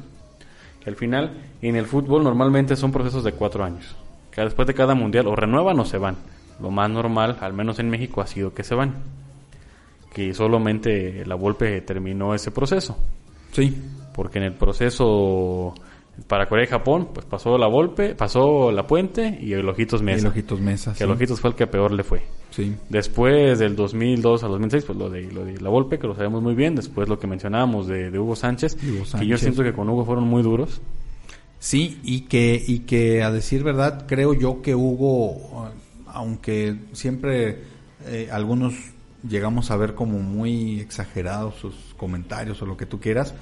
[0.83, 3.95] que al final en el fútbol normalmente son procesos de cuatro años.
[4.31, 6.15] Que después de cada mundial o renuevan o se van.
[6.61, 8.93] Lo más normal, al menos en México, ha sido que se van.
[10.13, 12.97] Que solamente la Volpe terminó ese proceso
[13.53, 13.75] Sí,
[14.13, 15.73] porque en el proceso
[16.27, 20.27] para Corea y Japón, pues pasó la Volpe, pasó la Puente y el Ojitos Mesa.
[20.27, 20.91] el Ojitos Mesa.
[20.91, 21.03] que sí.
[21.05, 22.21] el Ojitos fue el que peor le fue.
[22.51, 26.15] Sí, Después del 2002 al 2006, pues lo de, lo de la Volpe, que lo
[26.15, 26.75] sabemos muy bien.
[26.75, 29.39] Después lo que mencionábamos de, de Hugo Sánchez, Hugo que yo Sánchez.
[29.39, 30.81] siento que con Hugo fueron muy duros.
[31.59, 35.69] Sí, y que, y que a decir verdad, creo yo que Hugo,
[36.07, 37.59] aunque siempre
[38.05, 38.73] eh, algunos
[39.27, 43.33] llegamos a ver como muy exagerados sus comentarios o lo que tú quieras,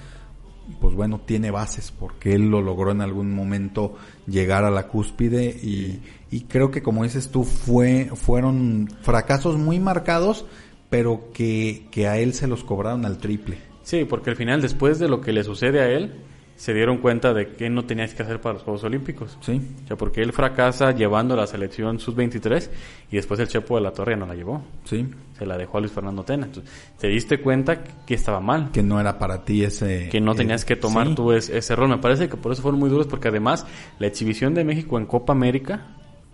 [0.79, 3.95] pues bueno, tiene bases, porque él lo logró en algún momento
[4.27, 9.79] llegar a la cúspide y, y creo que como dices tú, fue, fueron fracasos muy
[9.79, 10.45] marcados,
[10.89, 13.57] pero que, que a él se los cobraron al triple.
[13.83, 16.13] Sí, porque al final, después de lo que le sucede a él,
[16.59, 19.37] se dieron cuenta de que no tenías que hacer para los Juegos Olímpicos.
[19.39, 22.69] Sí, O sea, porque él fracasa llevando la selección sub-23
[23.11, 24.61] y después el Chepo de la Torre no la llevó.
[24.83, 26.47] sí, se la dejó a Luis Fernando Tena.
[26.47, 26.69] Entonces,
[26.99, 30.09] te diste cuenta que estaba mal, que no era para ti ese...
[30.09, 31.15] que no eh, tenías que tomar sí.
[31.15, 31.87] tú ese, ese rol.
[31.87, 33.65] Me parece que por eso fueron muy duros, porque además
[33.97, 35.85] la exhibición de México en Copa América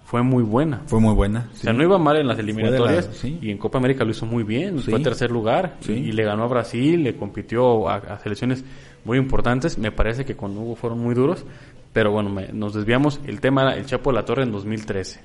[0.06, 0.82] fue muy buena.
[0.88, 1.50] Fue muy buena.
[1.54, 3.38] O sea, no iba mal en las eliminatorias la- sí.
[3.44, 4.90] y en Copa América lo hizo muy bien, Sí.
[4.90, 5.94] fue tercer lugar Sí.
[5.94, 8.64] y le ganó a Brasil, le compitió a, a selecciones
[9.06, 9.78] muy importantes.
[9.78, 11.46] Me parece que con Hugo fueron muy duros,
[11.94, 13.22] pero bueno, me- nos desviamos.
[13.26, 15.20] El tema era el Chepo de la Torre en 2013.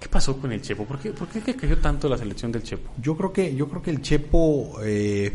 [0.00, 0.84] ¿Qué pasó con el Chepo?
[0.84, 2.90] ¿Por qué, por qué cayó tanto la selección del Chepo?
[3.00, 5.32] Yo creo que, yo creo que el Chepo, eh,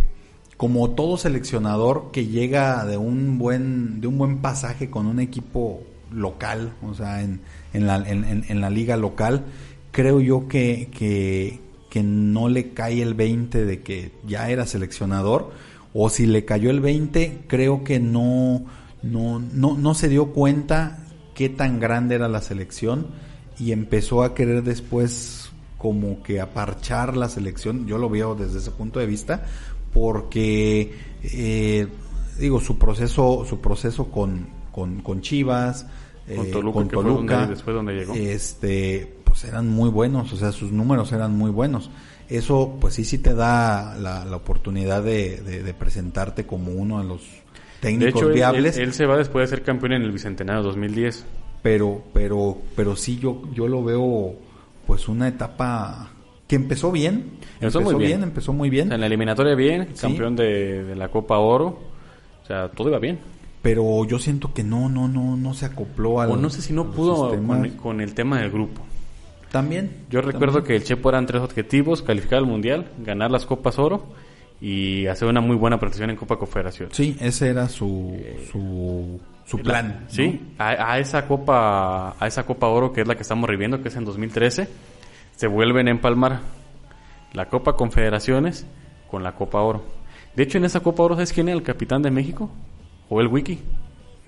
[0.55, 5.81] como todo seleccionador que llega de un buen, de un buen pasaje con un equipo
[6.13, 7.41] local, o sea, en,
[7.73, 9.43] en, la, en, la liga local,
[9.91, 11.59] creo yo que,
[11.89, 15.51] que no le cae el 20 de que ya era seleccionador,
[15.93, 18.65] o si le cayó el 20, creo que no,
[19.01, 20.99] no, no, no se dio cuenta
[21.35, 23.07] qué tan grande era la selección
[23.59, 28.71] y empezó a querer después como que aparchar la selección, yo lo veo desde ese
[28.71, 29.43] punto de vista,
[29.93, 31.87] porque eh,
[32.39, 35.85] digo su proceso, su proceso con, con, con Chivas,
[36.35, 38.13] Con eh, Toluca, con que fue Toluca, donde- después donde llegó.
[38.15, 41.89] este, pues eran muy buenos, o sea, sus números eran muy buenos.
[42.29, 46.99] Eso, pues sí, sí te da la, la oportunidad de, de- de presentarte como uno
[47.01, 47.27] de los De
[47.81, 51.25] técnicos hecho, viables, él- él se va después de ser campeón en el Bicentenario 2010.
[51.61, 54.35] pero, pero, pero sí yo, yo lo veo,
[54.87, 56.09] pues una etapa
[56.47, 58.23] que empezó bien, Empezó muy bien.
[58.23, 60.01] empezó muy O bien, sea, en la eliminatoria bien, Sí.
[60.01, 61.79] campeón de, de la Copa Oro.
[62.43, 63.19] O sea, todo iba bien.
[63.61, 66.31] pero yo siento que no, no, no, no se acopló al.
[66.31, 67.33] O no sé si no pudo
[67.81, 68.81] con el tema del grupo.
[69.53, 70.05] También.
[70.09, 70.65] Yo recuerdo también.
[70.65, 74.07] que el Chepo eran tres objetivos, calificar al Mundial, ganar las Copas Oro
[74.59, 76.89] y hacer una muy buena participación en Copa Confederación.
[76.91, 78.17] Sí, ese era su,
[78.51, 80.05] su, su plan.
[80.07, 83.79] Sí, a, a esa Copa a esa Copa Oro que es la que estamos reviviendo,
[83.83, 84.67] que es en 2013,
[85.35, 86.39] se vuelven a empalmar
[87.33, 88.65] la Copa Confederaciones
[89.11, 89.83] con la Copa Oro.
[90.35, 92.49] De hecho, en esa Copa Oro, ¿sabes quién era el capitán de México?
[93.07, 93.59] Joel Wiki.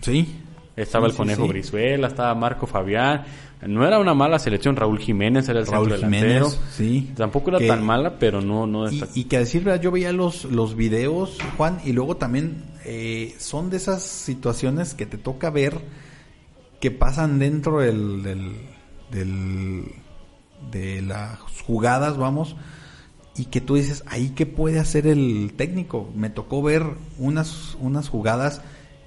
[0.01, 0.39] Sí.
[0.75, 1.47] Estaba Sí, el sí, Conejo sí.
[1.49, 3.23] Brizuela, estaba Marco Fabián.
[3.67, 6.49] No era una mala selección, Raúl Jiménez era el Raúl centro delantero.
[6.49, 7.11] Jiménez, sí.
[7.15, 9.91] Tampoco era Que- tan mala, pero no, no Y, y que a decir verdad, yo
[9.91, 15.17] veía los, los videos, Juan, y luego también eh, son de esas situaciones que te
[15.17, 15.79] toca ver
[16.79, 18.51] que pasan dentro del, del,
[19.11, 19.91] del-
[20.71, 22.55] de las jugadas, vamos,
[23.37, 26.09] y que tú dices, ahí qué puede hacer el técnico.
[26.15, 26.83] Me tocó ver
[27.17, 28.61] unas, unas jugadas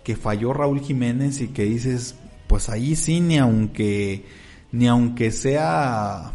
[0.04, 4.24] que falló Raúl Jiménez y que dices, pues ahí sí, ni aunque,
[4.72, 6.32] ni aunque sea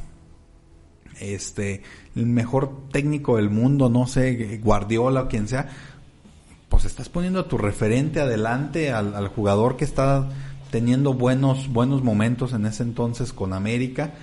[1.20, 1.84] este
[2.16, 5.70] el mejor técnico del mundo, no sé, Guardiola o quien sea,
[6.70, 10.30] pues estás poniendo a tu referente adelante al, al jugador que está
[10.72, 14.14] teniendo buenos buenos momentos en ese entonces con América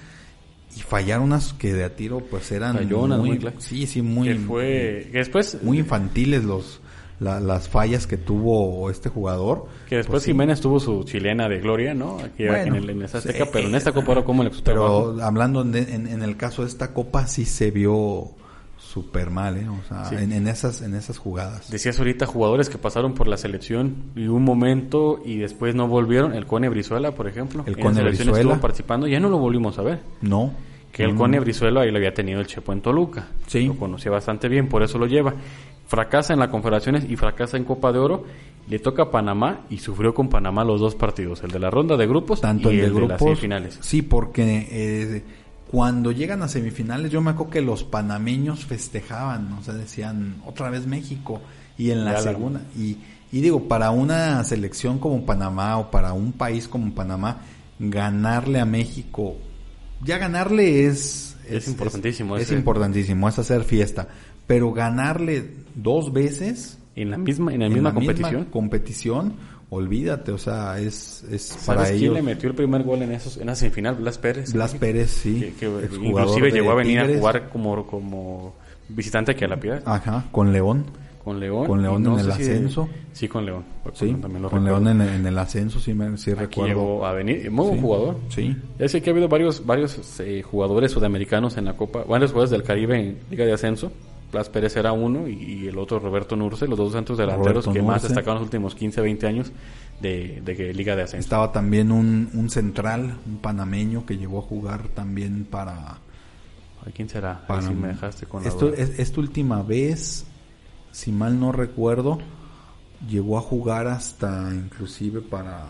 [0.76, 4.34] y fallar unas que de a tiro pues eran muy, muy sí sí muy que
[4.36, 6.80] fue que después muy infantiles los
[7.21, 10.31] la- las fallas que tuvo este jugador que después Pues sí.
[10.33, 13.51] Jiménez tuvo su chilena de gloria no aquí Bueno, en el en esa Azteca, sí,
[13.53, 15.16] pero en esta Copa pero trabajo?
[15.23, 18.31] hablando en, en- en el caso de esta copa sí se vio
[18.79, 19.68] súper mal ¿eh?
[19.68, 20.16] o sea Sí.
[20.16, 24.27] en, en esas en esas jugadas Decías ahorita jugadores que pasaron por la selección y
[24.27, 26.35] un momento y después no volvieron.
[26.35, 27.62] El Cone Brizuela, por ejemplo.
[27.66, 28.33] El Cone Brizuela.
[28.39, 29.07] estuvo participando.
[29.07, 30.01] Ya no lo volvimos a ver.
[30.23, 30.53] no
[30.91, 31.39] Que el No, Cone.
[31.39, 33.29] Brizuela ahí lo había tenido el Chepo en Toluca.
[33.47, 33.66] Sí.
[33.66, 35.35] Lo conocía bastante bien, por eso lo lleva.
[35.91, 38.24] Fracasa en la Confederaciones y fracasa en Copa de Oro.
[38.68, 41.43] Le toca a Panamá y sufrió con Panamá los dos partidos.
[41.43, 43.78] El de la ronda de grupos tanto y el de las semifinales.
[43.80, 45.24] sí porque eh,
[45.68, 50.70] cuando llegan a semifinales yo me acuerdo que los panameños festejaban o sea decían otra
[50.70, 51.41] vez México
[51.76, 52.99] y en la Ya la- segunda y,
[53.32, 57.38] y digo para una selección como Panamá o para un país como Panamá
[57.80, 59.36] ganarle a México
[60.05, 64.07] ya ganarle es Es importantísimo es, ese- importantísimo es hacer fiesta
[64.51, 65.44] pero ganarle
[65.76, 68.44] dos veces En la misma, en la en misma la competición.
[68.46, 69.32] competición,
[69.70, 72.14] olvídate, o sea, es, es ¿Sabes para quién ellos.
[72.14, 73.94] le metió el primer gol en esos en la semifinal?
[73.94, 74.53] Blas Pérez.
[74.53, 75.55] Blas Pérez, sí.
[75.61, 75.66] Que,
[76.03, 78.55] inclusive llegó a venir a jugar como, como
[78.88, 79.82] visitante aquí a la Piedad.
[79.86, 80.84] Ajá, con León.
[81.22, 81.66] Con León.
[81.66, 82.88] Con León no en el sé si- ascenso.
[83.12, 83.62] sí, con León.
[83.92, 84.84] Sí, También lo con recuerdo.
[84.92, 86.66] León en, en el ascenso, sí, me, sí Aquí recuerdo.
[86.66, 87.48] llegó a venir.
[87.53, 88.16] Muy buen Sí, jugador.
[88.30, 92.51] Sí, Es que ha habido varios, varios eh, jugadores sudamericanos en la Copa, varios jugadores
[92.51, 93.92] del Caribe en Liga de Ascenso.
[94.33, 97.83] Blas Pérez era uno y, el otro Roberto Nurce, los dos centros delanteros Roberto que
[97.83, 99.53] más destacaron los últimos 15, 20 años
[100.01, 101.24] de, de Liga de Ascenso.
[101.24, 105.99] estaba también un, un central, un panameño que llegó a jugar también para...
[106.87, 107.33] Ay, ¿Quién será?
[107.41, 110.24] Ahí para sí me dejaste con la esto, es- esta última vez,
[110.93, 112.18] si mal no recuerdo,
[113.09, 115.66] llegó a jugar hasta inclusive para...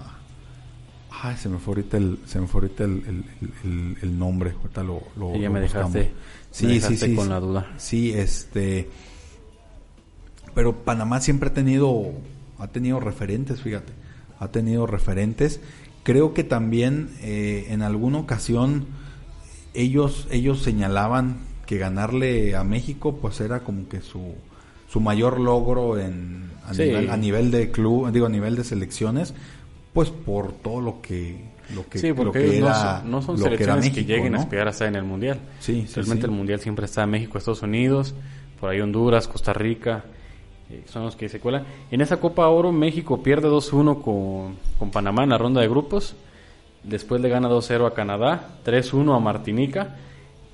[1.22, 3.24] Ay, se me fue ahorita el, se me fue ahorita el, el-
[3.64, 5.92] el- el nombre, ahorita lo, lo, ya lo me buscamos.
[5.92, 6.12] dejaste-
[6.50, 7.14] Sí, me sí, dejaste sí.
[7.14, 7.30] con sí.
[7.30, 7.74] la duda.
[7.76, 8.88] Sí, este...
[10.54, 12.12] Pero Panamá siempre ha tenido,
[12.58, 13.92] ha tenido referentes, fíjate,
[14.38, 15.60] ha tenido referentes.
[16.02, 18.86] Creo que también eh, en alguna ocasión
[19.74, 24.34] ellos, ellos señalaban que ganarle a México pues era como que su,
[24.90, 26.82] su mayor logro en, a, Sí.
[26.82, 29.34] nivel, a nivel de club, digo a nivel de selecciones,
[29.92, 31.44] pues por todo lo que
[31.74, 33.84] lo que, sí, lo porque que ellos no era, son, no son lo que selecciones
[33.84, 34.42] que, México, lleguen a ¿no?
[34.42, 35.38] aspirar a estar en el Mundial.
[35.60, 36.30] Sí, sí, Realmente sí.
[36.30, 38.14] el Mundial siempre está en México, Estados Unidos,
[38.58, 40.04] por ahí Honduras, Costa Rica,
[40.70, 41.64] eh, son los que se cuelan.
[41.90, 46.14] En esa Copa Oro México pierde 2-1 con, con Panamá en la ronda de grupos.
[46.84, 49.96] después le gana 2-0 a Canadá, 3-1 a Martinica,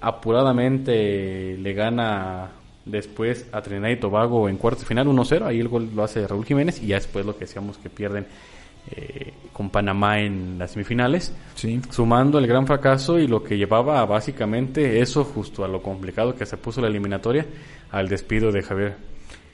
[0.00, 2.50] apuradamente le gana
[2.86, 6.44] después a Trinidad y Tobago en cuartos final 1-0, ahí el gol lo hace Raúl
[6.44, 8.26] Jiménez y ya después lo que decíamos que pierden
[8.90, 11.80] eh, con Panamá en las semifinales, Sí.
[11.90, 16.44] sumando el gran fracaso y lo que llevaba básicamente eso justo a lo complicado que
[16.46, 17.46] se puso la eliminatoria
[17.90, 18.96] al despido de Javier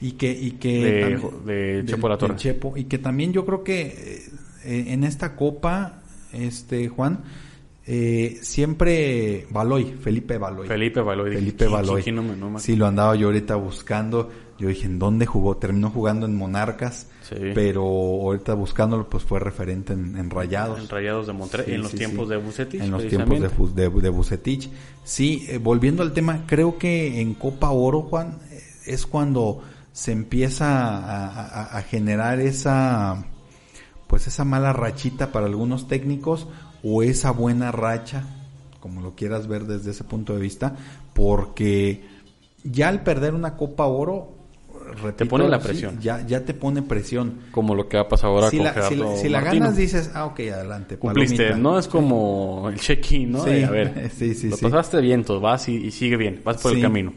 [0.01, 2.35] Y que, y que De- también- de del- Chepo La Torre.
[2.35, 2.75] Chepo.
[2.75, 4.21] y que también yo creo que
[4.65, 6.01] eh, en esta copa,
[6.33, 7.23] este Juan,
[7.85, 10.67] eh, siempre Baloy, Felipe Baloy.
[10.67, 11.33] Felipe Baloy.
[11.33, 12.03] Felipe ¿quién- Baloy.
[12.11, 14.29] no me- no me- Sí, lo andaba yo ahorita buscando.
[14.59, 15.57] Yo dije, ¿en dónde jugó?
[15.57, 17.35] Terminó jugando en Monarcas, Sí.
[17.55, 20.79] pero ahorita buscándolo, pues fue referente en, en Rayados.
[20.79, 22.81] En Rayados de Monterrey, Sí, en los tiempos de Bucetich.
[22.81, 23.39] En los tiempos
[23.75, 24.69] de, de, Vucetich.
[25.03, 30.11] Sí, eh, volviendo al tema, creo que en Copa Oro, Juan, eh, es cuando se
[30.11, 33.25] empieza a, a- a generar esa,
[34.07, 36.47] pues esa mala rachita para algunos técnicos
[36.83, 38.23] o esa buena racha,
[38.79, 40.75] como lo quieras ver desde ese punto de vista,
[41.13, 42.03] porque
[42.63, 44.32] ya al perder una Copa Oro,
[45.01, 45.99] repito, pone la sí, presión.
[45.99, 47.39] ya, ya te pone presión.
[47.51, 49.41] Como lo que va a pasar ahora Si con la, si Gerardo la- si la
[49.41, 50.97] ganas dices, ah, ok, adelante.
[50.97, 51.57] Cumpliste, palomita.
[51.61, 51.79] ¿no?
[51.79, 53.43] Es como el check-in, ¿no?
[53.43, 54.63] Sí, a ver, sí, sí, lo sí.
[54.65, 57.13] pasaste bien, todo, vas y, y sigue bien, vas por el camino.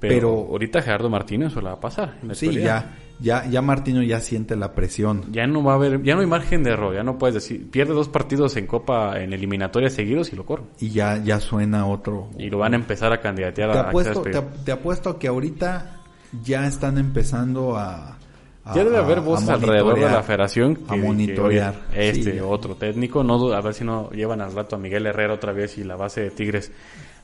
[0.00, 2.18] Pero, Pero- ahorita Gerardo Martino eso la va a pasar.
[2.22, 5.32] en la Sí, ya, ya, ya Martino ya siente la presión.
[5.32, 7.70] Ya no va a haber, ya no hay margen de error, ya no puedes decir,
[7.70, 10.66] pierde dos partidos en Copa, en eliminatoria seguidos y lo corren.
[10.80, 12.28] Y ya, ya suena otro.
[12.38, 16.00] Y lo van a empezar a candidatear Te a, apuesto, te, te apuesto que ahorita
[16.42, 18.16] ya están empezando a.
[18.64, 21.74] a- Ya debe a- haber voces alrededor de la federación que, a monitorear.
[21.92, 25.06] que, este Sí, otro técnico, no a ver si no llevan al rato a Miguel
[25.06, 26.72] Herrera otra vez y la base de Tigres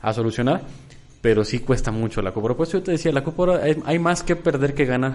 [0.01, 0.61] a solucionar,
[1.21, 2.57] pero sí cuesta mucho la Copa Oro.
[2.57, 5.13] Pues yo te decía, la Copa hay, hay más que perder que ganar.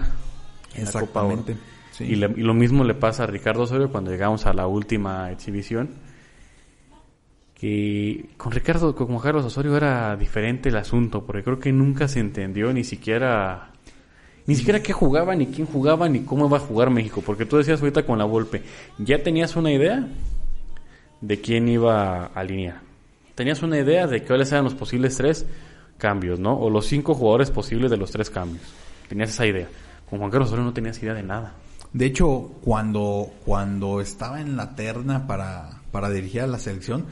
[0.75, 1.33] en la Copa Oro.
[1.39, 1.57] Exactamente.
[1.91, 2.03] Sí.
[2.03, 5.31] Y, le- y lo mismo le pasa a Ricardo Osorio cuando llegamos a la última
[5.31, 5.89] exhibición.
[7.55, 12.19] Que con Ricardo, con Carlos Osorio era diferente el asunto, porque creo que nunca se
[12.19, 13.71] entendió ni siquiera
[14.47, 17.21] ni siquiera qué jugaba, ni quién jugaba, ni cómo iba a jugar México.
[17.25, 18.63] Porque tú decías ahorita con la Volpe,
[18.97, 20.07] ya tenías una idea
[21.21, 22.81] de quién iba a alinear.
[23.35, 25.45] Tenías una idea de cuáles eran los posibles tres
[25.97, 26.57] cambios, ¿no?
[26.57, 28.63] O los cinco jugadores posibles de los tres cambios.
[29.09, 29.67] Tenías esa idea.
[30.09, 31.53] Con Juan Carlos Osorio no tenías idea de nada.
[31.93, 37.05] De hecho, cuando, cuando estaba en la terna para, para dirigir a la selección,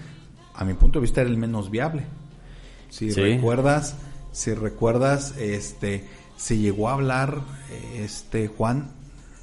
[0.53, 2.03] a mi punto de vista era el menos viable.
[2.89, 3.21] Si Sí.
[3.21, 3.97] recuerdas,
[4.31, 6.05] si recuerdas, este,
[6.38, 7.41] se llegó a hablar,
[7.95, 8.89] este, Juan,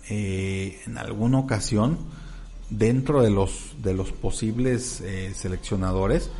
[0.08, 1.98] eh, en alguna ocasión,
[2.70, 6.30] dentro de los, de los posibles eh, seleccionadores,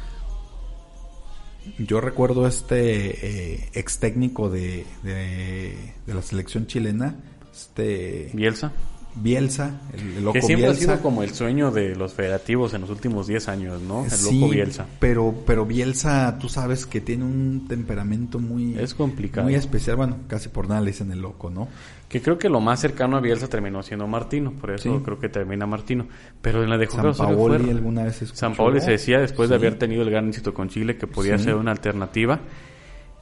[1.78, 7.14] yo recuerdo este eh, ex técnico de, de, de la selección chilena,
[7.52, 8.72] este Bielsa.
[9.14, 10.92] Bielsa, el, el loco Que siempre Bielsa.
[10.92, 14.04] ha sido como el sueño de los federativos en los últimos 10 años, ¿no?
[14.04, 14.86] El Sí, loco Bielsa.
[15.00, 19.44] Pero, pero Bielsa, tú sabes que tiene un temperamento muy, Es complicado.
[19.46, 19.96] muy especial.
[19.96, 21.68] Bueno, casi por nada le dicen el loco, ¿no?
[22.08, 25.02] Que creo que lo más cercano a Bielsa terminó siendo Martino, por eso Sí.
[25.04, 26.06] creo que termina Martino.
[26.40, 28.38] Pero en la de San Paoli alguna vez escuchó.
[28.40, 31.36] San Paoli se decía después de haber tenido el gran éxito con Chile que podía
[31.38, 32.40] ser una alternativa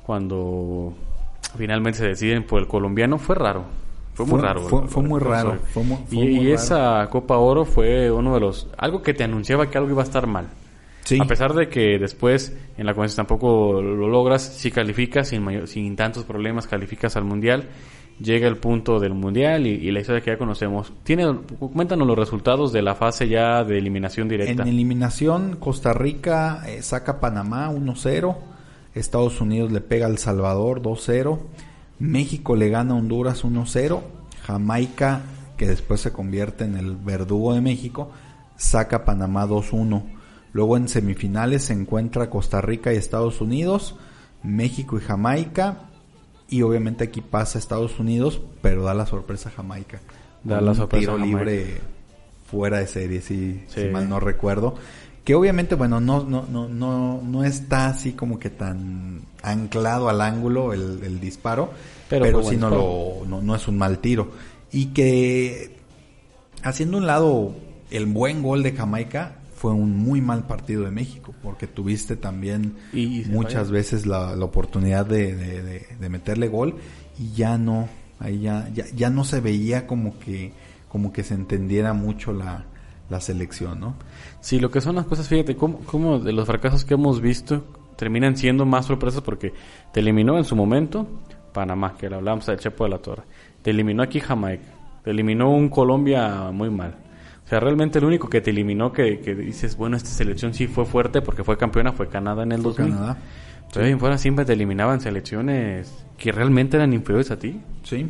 [0.05, 0.95] cuando
[1.59, 3.65] finalmente se deciden por el colombiano fue raro
[4.27, 6.55] fue muy raro fue- muy raro, fue muy- fue y, muy y raro.
[6.55, 10.05] esa Copa Oro fue uno de los algo que te anunciaba que algo iba a
[10.05, 10.47] estar mal
[11.05, 11.19] Sí.
[11.21, 15.67] a pesar de que después en la convención tampoco lo logras si calificas sin mayor-
[15.67, 17.69] sin tantos problemas calificas al mundial
[18.21, 21.27] llega el punto del mundial y, y la historia que ya conocemos tiene
[21.59, 26.83] cuéntanos los resultados de la fase ya de eliminación directa En eliminación, Costa Rica eh,
[26.83, 28.37] saca Panamá 1-0.
[28.95, 31.39] Estados Unidos le pega a El Salvador 2-0.
[32.01, 34.01] México le gana a Honduras 1-0.
[34.43, 35.21] Jamaica,
[35.57, 38.11] que después se convierte en el verdugo de México,
[38.57, 40.03] saca a Panamá 2-1.
[40.53, 43.97] Luego en semifinales se encuentra Costa Rica y Estados Unidos,
[44.43, 45.83] México y Jamaica.
[46.49, 50.01] Y obviamente aquí pasa Estados Unidos, pero da la sorpresa Jamaica.
[50.43, 51.39] Da la un sorpresa tiro Jamaica.
[51.39, 51.81] libre
[52.51, 53.83] fuera de serie, si, Sí.
[53.83, 54.75] si mal no recuerdo.
[55.25, 60.21] Que obviamente, bueno, no, no, no, no, no está así como que tan anclado al
[60.21, 61.71] ángulo el, el disparo,
[62.09, 64.31] Pero pero, buen no, lo, no, no es un mal tiro.
[64.73, 65.77] Y que
[66.63, 67.55] haciendo un lado
[67.91, 72.77] el buen gol de Jamaica, fue un muy mal partido de México, porque tuviste también
[72.95, 73.73] Y- y se muchas falla.
[73.73, 76.77] veces la, la oportunidad de, de- de- de meterle gol
[77.19, 77.89] y ya no,
[78.21, 80.53] ahí ya, ya, ya no se veía como que,
[80.89, 82.65] como que se entendiera mucho la,
[83.11, 83.95] la selección, ¿no?
[84.41, 87.65] Sí, lo que son las cosas, fíjate, cómo, cómo de los fracasos que hemos visto
[87.97, 89.53] terminan siendo más sorpresas porque
[89.93, 91.07] te eliminó en su momento
[91.53, 93.25] Panamá, que le hablamos del Chepo de la Torre.
[93.63, 94.65] Te eliminó aquí Jamaica.
[95.05, 96.95] Te eliminó un Colombia muy mal.
[97.45, 100.69] O sea, realmente el único que te eliminó, que, que dices, bueno, esta selección sí
[100.69, 102.93] fue fuerte porque fue campeona, fue Canadá en el 2000.
[102.93, 103.19] Canadá.
[103.73, 107.61] Pero ahí en fuera siempre te eliminaban selecciones que realmente eran inferiores a ti.
[107.83, 108.07] Sí.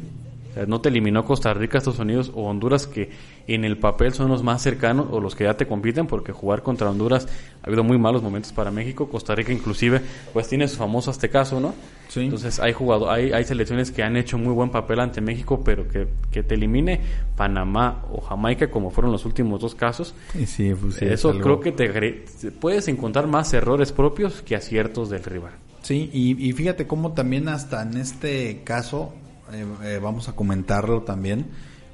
[0.51, 3.11] O sea, no te eliminó Costa Rica, Estados Unidos o Honduras, que
[3.47, 6.63] en el papel son los más cercanos o los que ya te compiten, porque jugar
[6.63, 7.29] contra Honduras
[7.63, 9.09] ha habido muy malos momentos para México.
[9.09, 10.01] Costa Rica, inclusive,
[10.33, 11.75] pues tiene su famoso este caso, ¿no?
[12.09, 12.23] Sí.
[12.23, 15.87] Entonces, hay, jugado, hay, hay selecciones que han hecho muy buen papel ante México, pero
[15.87, 17.01] que, que te elimine
[17.37, 20.15] Panamá o Jamaica, como fueron los últimos dos casos.
[20.47, 22.25] Sí, pues sí, es Eso creo que te
[22.59, 25.53] puedes encontrar más errores propios que aciertos del rival.
[25.83, 29.15] Sí, y, y fíjate cómo también hasta en este caso,
[29.53, 31.47] eh, eh, vamos a comentarlo también,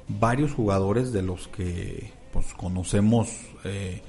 [0.07, 3.29] varios jugadores de los que pues conocemos,
[3.63, 4.01] eh,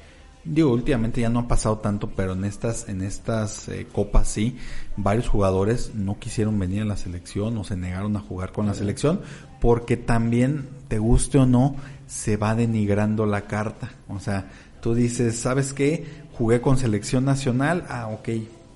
[0.45, 4.57] digo, últimamente ya no ha pasado tanto, pero en estas, en estas eh, copas sí,
[4.97, 8.75] varios jugadores no quisieron venir a la selección o se negaron a jugar con la
[8.75, 9.21] selección,
[9.61, 11.77] porque también, te guste o no,
[12.07, 13.93] se va denigrando la carta.
[14.09, 16.07] O sea, tú dices, ¿sabes qué?
[16.33, 18.29] Jugué con selección nacional, ah, ok,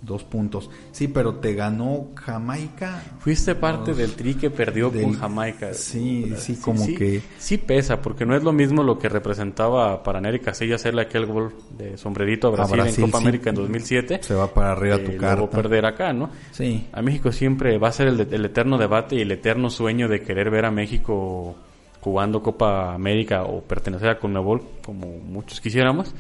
[0.03, 0.69] dos puntos.
[0.91, 3.01] Sí, pero te ganó Jamaica.
[3.21, 5.73] Fuiste parte del tri que perdió Del- con Jamaica.
[5.75, 10.21] Sí, sí, como que- Sí pesa, porque no es lo mismo lo que representaba para
[10.21, 13.25] Nery Casillas hacerle aquel gol de sombrerito a Brasil, Brasil, en Copa sí.
[13.25, 14.19] América en 2007.
[14.23, 15.49] Se va para arriba eh, tu carta.
[15.51, 16.31] perder acá, ¿no?
[16.51, 16.89] Sí.
[16.93, 20.09] A México siempre va a ser el, de- el eterno debate y el eterno sueño
[20.09, 21.55] de querer ver a México
[22.01, 26.13] jugando Copa América o pertenecer a Conmebol, como muchos quisiéramos.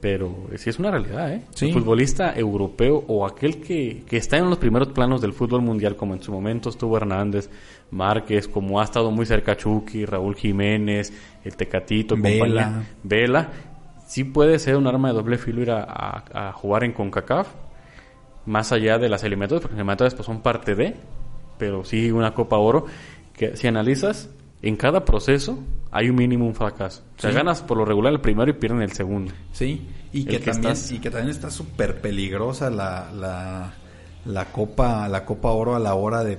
[0.00, 1.42] Pero sí es una realidad, ¿eh?
[1.54, 1.68] Sí.
[1.68, 5.96] El futbolista europeo o aquel que, que está en los primeros planos del fútbol mundial,
[5.96, 7.48] como en su momento estuvo Hernández,
[7.90, 11.12] Márquez, como ha estado muy cerca Chucky, Raúl Jiménez,
[11.44, 12.38] el Tecatito, Vela.
[12.38, 13.48] compañía, Vela,
[14.06, 17.48] sí puede ser un arma de doble filo ir a, a- a jugar en CONCACAF,
[18.44, 20.94] más allá de las eliminatorias, porque las eliminatorias pues, son parte de,
[21.58, 22.84] pero sí una Copa Oro,
[23.32, 24.28] que si analizas,
[24.62, 25.58] en cada proceso
[25.90, 27.02] hay un mínimo un fracaso.
[27.18, 27.36] O sea, Sí.
[27.36, 29.32] ganas por lo regular el primero y pierden el segundo.
[29.52, 33.74] Sí, y que, que también estás- y que también está súper peligrosa la, la,
[34.24, 36.38] la copa la copa oro a la hora de,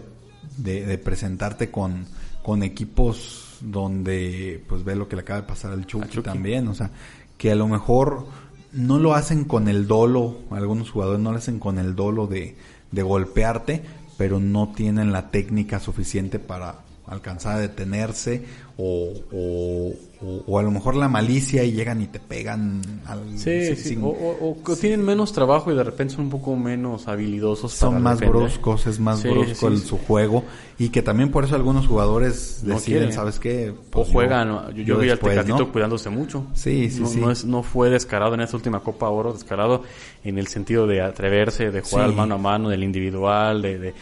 [0.58, 2.06] de, de presentarte con,
[2.44, 6.22] con equipos donde pues ve lo que le acaba de pasar al Chucky, Chucky.
[6.22, 6.92] también, o sea,
[7.38, 8.28] que a lo mejor
[8.74, 12.56] no lo hacen con el dolo, algunos jugadores no lo hacen con el dolo de,
[12.92, 13.82] de golpearte,
[14.18, 18.44] pero no tienen la técnica suficiente para alcanzar a detenerse
[18.80, 23.38] o, o, o- o a lo mejor la malicia y llegan y te pegan al,
[23.40, 23.90] Sí, sin- sí.
[23.90, 27.08] sin- O, o- o que tienen menos trabajo y de repente son un poco menos
[27.08, 27.72] habilidosos.
[27.74, 28.42] son para más defender.
[28.44, 29.78] bruscos, es más Sí, brusco sí.
[29.78, 30.44] su juego
[30.78, 33.14] y que también por eso algunos jugadores No deciden, quieren.
[33.16, 33.70] ¿sabes qué?
[33.72, 35.72] O Pues juegan, yo, yo vi al Tecatito ¿no?
[35.72, 36.46] cuidándose mucho.
[36.54, 37.20] Sí, sí, no, sí.
[37.20, 39.84] No, es, no fue descarado en esta última Copa Oro, descarado
[40.24, 43.94] en el sentido de atreverse, de jugar al mano a mano, del individual, de, de,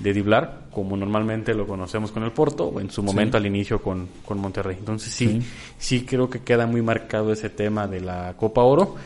[0.00, 3.80] de driblar, como normalmente lo conocemos con el Porto, o en su momento al inicio
[3.80, 4.76] con, con Monterrey.
[4.78, 5.40] Entonces sí,
[5.78, 8.96] sí, creo que queda muy marcado ese tema de la Copa Oro,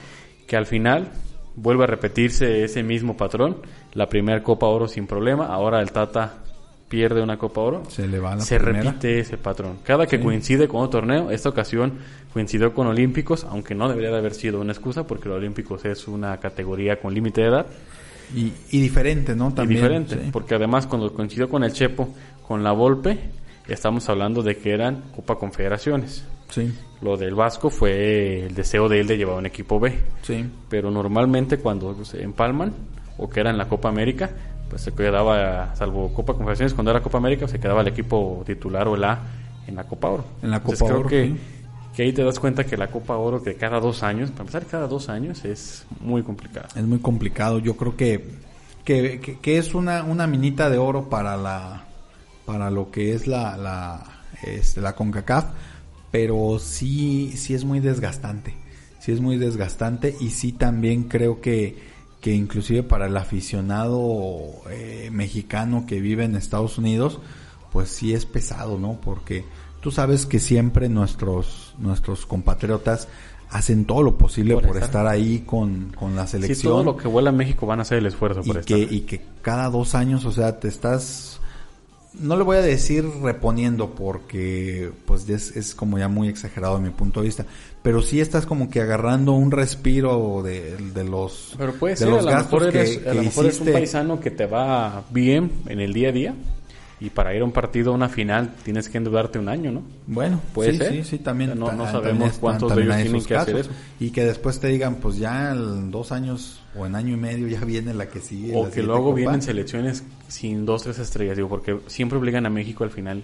[0.46, 1.08] que al final
[1.56, 3.56] vuelve a repetirse ese mismo patrón.
[3.92, 6.44] La primera Copa Oro sin problema, ahora el Tata
[6.88, 8.84] pierde una Copa Oro, Se le va la se primera.
[8.84, 9.78] repite ese patrón.
[9.82, 11.94] Cada que coincide con otro torneo, esta ocasión
[12.32, 16.06] coincidió con Olímpicos, aunque no debería de haber sido una excusa porque los Olímpicos es
[16.06, 17.66] una categoría con límite de edad
[18.34, 19.50] Y, y diferente, ¿no?
[19.50, 20.30] y También, diferente, sí.
[20.32, 22.08] porque además cuando coincidió con el Chepo,
[22.46, 23.18] con la Volpe,
[23.68, 26.24] estamos hablando de que eran Copa Confederaciones.
[26.50, 30.44] Sí, Lo del Vasco fue el deseo de él de llevar un equipo B, sí.
[30.68, 32.72] pero normalmente cuando se empalman
[33.16, 34.30] o que era en la Copa América,
[34.68, 38.86] pues se quedaba, salvo Copa Confederaciones, cuando era Copa América, se quedaba el equipo titular
[38.88, 39.20] o el A
[39.66, 40.24] en la Copa Oro.
[40.42, 41.36] En la Entonces, Copa creo Oro, que, sí.
[41.94, 44.66] Que ahí te das cuenta que la Copa Oro, que cada dos años, para empezar
[44.66, 46.68] cada dos años, es muy complicada.
[46.74, 47.58] Es muy complicado.
[47.60, 48.24] Yo creo que,
[48.84, 51.84] que, que- que es una, una minita de oro para la
[52.46, 54.04] para lo que es la la,
[54.42, 55.46] este, la CONCACAF,
[56.10, 58.54] pero sí sí es muy desgastante.
[59.00, 65.10] Sí es muy desgastante y sí también creo que que inclusive para el aficionado eh,
[65.12, 67.20] mexicano que vive en Estados Unidos,
[67.70, 68.98] pues sí es pesado, ¿no?
[69.00, 69.44] Porque
[69.84, 73.06] tú sabes que siempre nuestros nuestros compatriotas
[73.50, 74.88] hacen todo lo posible Por por, estar.
[74.88, 77.82] estar ahí con, con la Sí, selección todo lo que vuela a México van a
[77.82, 78.94] hacer el esfuerzo y por que, estar.
[78.94, 81.38] y que cada dos años, o sea, te estás,
[82.18, 86.80] no le voy a decir reponiendo porque pues es, es como ya muy exagerado a
[86.80, 87.44] mi punto de vista,
[87.82, 92.08] pero sí estás como que agarrando un respiro de, de los, Pero puede de ser,
[92.08, 94.46] a los lo gastos mejor, eres, que, a lo mejor es un paisano que te
[94.46, 96.34] va bien en el día a día
[97.00, 99.82] y para ir a un partido, a una final, tienes que endeudarte un año, ¿no?
[100.06, 100.92] Bueno, Puede sí, ser.
[100.92, 101.58] sí, sí, también.
[101.58, 103.70] No- no sabemos es- cuántos de ellos tienen que hacer eso.
[104.00, 107.48] Y que después te digan, pues ya en dos años o en año y medio
[107.48, 108.52] ya viene la que sigue.
[108.56, 109.16] O que luego copa.
[109.16, 113.22] vienen selecciones sin dos, tres estrellas, digo, porque siempre obligan a México al final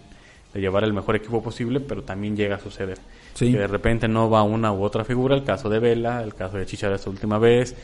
[0.53, 2.99] de llevar el mejor equipo posible, pero también llega a suceder.
[3.35, 3.53] Sí.
[3.53, 6.57] Que de repente no va una u otra figura, el caso de Vela, el caso
[6.59, 7.77] de Chichara esta última vez.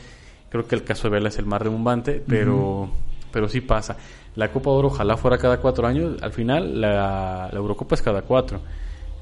[0.49, 2.89] Creo que el caso de Vela es el más rebumbante, pero,
[3.31, 3.95] pero sí pasa.
[4.37, 6.21] La Copa Oro ojalá fuera cada cuatro años.
[6.21, 8.61] Al final, la, la Eurocopa es cada cuatro.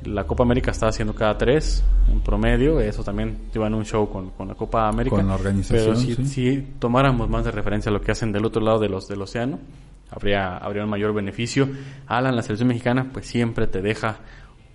[0.03, 2.81] La Copa América está haciendo cada tres en promedio.
[2.81, 5.15] Eso también lleva en un show con, con la Copa América.
[5.15, 6.25] Con la organización, Pero si, sí.
[6.25, 9.21] si tomáramos más de referencia a lo que hacen del otro lado de los, del
[9.21, 9.57] océano,
[10.11, 11.69] habría, habría un mayor beneficio.
[12.07, 14.17] Alan, la selección mexicana, pues siempre te deja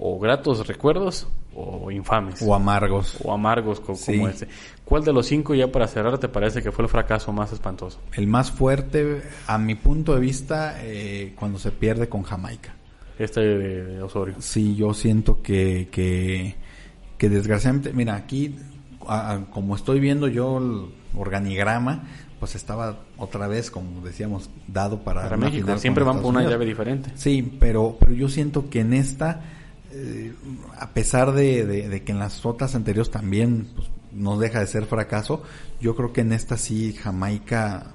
[0.02, 2.40] o gratos recuerdos o infames.
[2.42, 3.18] O amargos.
[3.22, 4.12] o amargos co- Sí.
[4.16, 4.48] como este.
[4.84, 7.98] ¿Cuál de los cinco ya para cerrar te parece que fue el fracaso más espantoso?
[8.14, 12.74] El más fuerte, a mi punto de vista, eh, cuando se pierde con Jamaica.
[13.18, 14.36] Este de, de Osorio.
[14.38, 16.54] Sí, yo siento que, que,
[17.18, 18.56] que desgraciadamente, mira, aquí,
[19.06, 22.04] a- a- como estoy viendo yo el organigrama,
[22.38, 26.52] pues estaba otra vez, como decíamos, dado para, Para México siempre van por una Unidos.
[26.54, 27.10] llave diferente.
[27.16, 29.42] Sí, pero, pero yo siento que en esta,
[29.92, 30.34] eh,
[30.78, 35.42] a pesar de, que en las otras anteriores también pues, no deja de ser fracaso,
[35.80, 37.94] yo creo que en esta sí Jamaica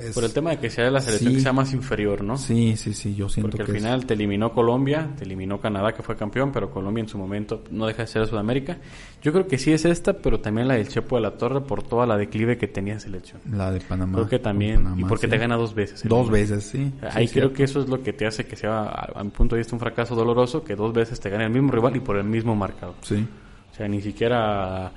[0.00, 0.14] es...
[0.14, 1.36] Por el tema de que sea la selección Sí.
[1.36, 2.36] que sea más inferior, ¿no?
[2.36, 5.60] Sí, sí, sí, yo siento Porque al que es- final te eliminó Colombia, te eliminó
[5.60, 8.78] Canadá que fue campeón, pero Colombia en su momento no deja de ser Sudamérica.
[9.22, 11.82] Yo creo que sí es esta, pero también la del Chepo de la Torre por
[11.82, 13.40] toda la declive que tenía selección.
[13.50, 14.14] la de Panamá.
[14.14, 15.30] Creo que también, Panamá, y porque sí.
[15.30, 16.02] te gana dos veces.
[16.08, 16.92] Dos veces, sí.
[17.12, 19.30] Ahí Sí, creo que eso es lo que te hace que sea, a, a mi
[19.30, 22.00] punto de vista, un fracaso doloroso, que dos veces te gane el mismo rival y
[22.00, 22.94] por el mismo marcador.
[23.02, 23.26] Sí.
[23.72, 24.92] O sea, ni siquiera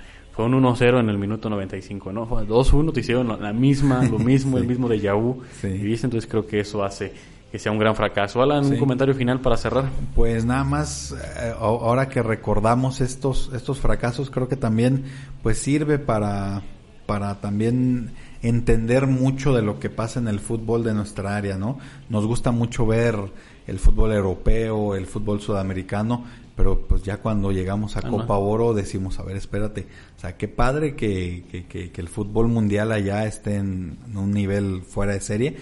[0.46, 2.26] un 1-0 en el minuto 95, ¿no?
[2.26, 5.42] Fue 2-1, te hicieron la misma, lo mismo, el mismo de Yahoo.
[5.62, 5.68] Sí.
[5.68, 7.14] Y entonces creo que eso hace
[7.52, 8.42] que sea un gran fracaso.
[8.42, 9.86] Alan, un comentario final para cerrar.
[10.16, 15.06] Pues nada más, eh, ahora que recordamos estos, estos fracasos, creo que también
[15.42, 16.62] pues sirve para,
[17.06, 18.12] para también
[18.42, 21.80] entender mucho de lo que pasa en el fútbol de nuestra área, ¿no?
[22.10, 23.16] Nos gusta mucho ver
[23.68, 26.26] el fútbol europeo, el fútbol sudamericano,
[26.60, 28.40] pero pues ya cuando llegamos a Ah, Copa no.
[28.42, 29.88] Oro decimos, a ver, espérate,
[30.18, 34.18] o sea, qué padre que, que, que- que el fútbol mundial allá esté en, en
[34.18, 35.56] un nivel fuera de serie,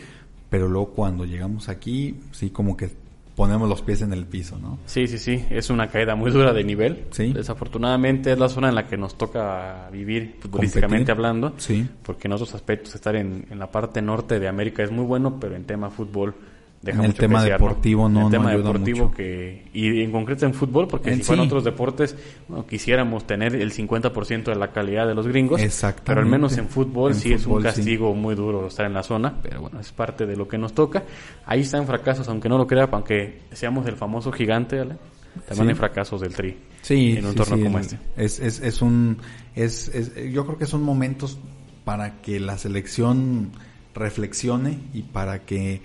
[0.50, 2.90] pero luego cuando llegamos aquí, sí como que
[3.36, 4.80] ponemos los pies en el piso, ¿no?
[4.88, 7.04] Sí, sí, sí, es una caída muy dura de nivel.
[7.12, 7.32] Sí.
[7.32, 11.12] Desafortunadamente es la zona en la que nos toca vivir futbolísticamente Competir.
[11.12, 11.54] hablando.
[11.58, 11.88] Sí.
[12.02, 15.40] Porque en otros aspectos estar en, en la parte norte de América es muy bueno,
[15.40, 16.34] pero en tema fútbol
[16.82, 19.18] deja En el mucho tema que deportivo no- En el no tema ayuda deportivo mucho.
[19.18, 21.48] que y en concreto en fútbol, porque En si fueran sí.
[21.48, 22.16] otros deportes,
[22.48, 25.60] bueno, quisiéramos tener el 50% de la calidad de los gringos,
[26.06, 27.64] pero al menos en fútbol En sí es un sí.
[27.64, 30.74] castigo muy duro estar en la zona, pero bueno, es parte de lo que nos
[30.74, 31.04] toca.
[31.46, 34.96] Ahí están fracasos, aunque no lo crea, aunque seamos el famoso gigante, ¿vale?
[35.48, 35.70] también Sí.
[35.70, 38.00] hay fracasos del tri Sí, en un torneo como este.
[38.16, 39.18] Es, es, es un,
[39.56, 41.38] es, es- yo creo que son momentos
[41.86, 43.52] para que la selección
[43.94, 45.82] reflexione y para que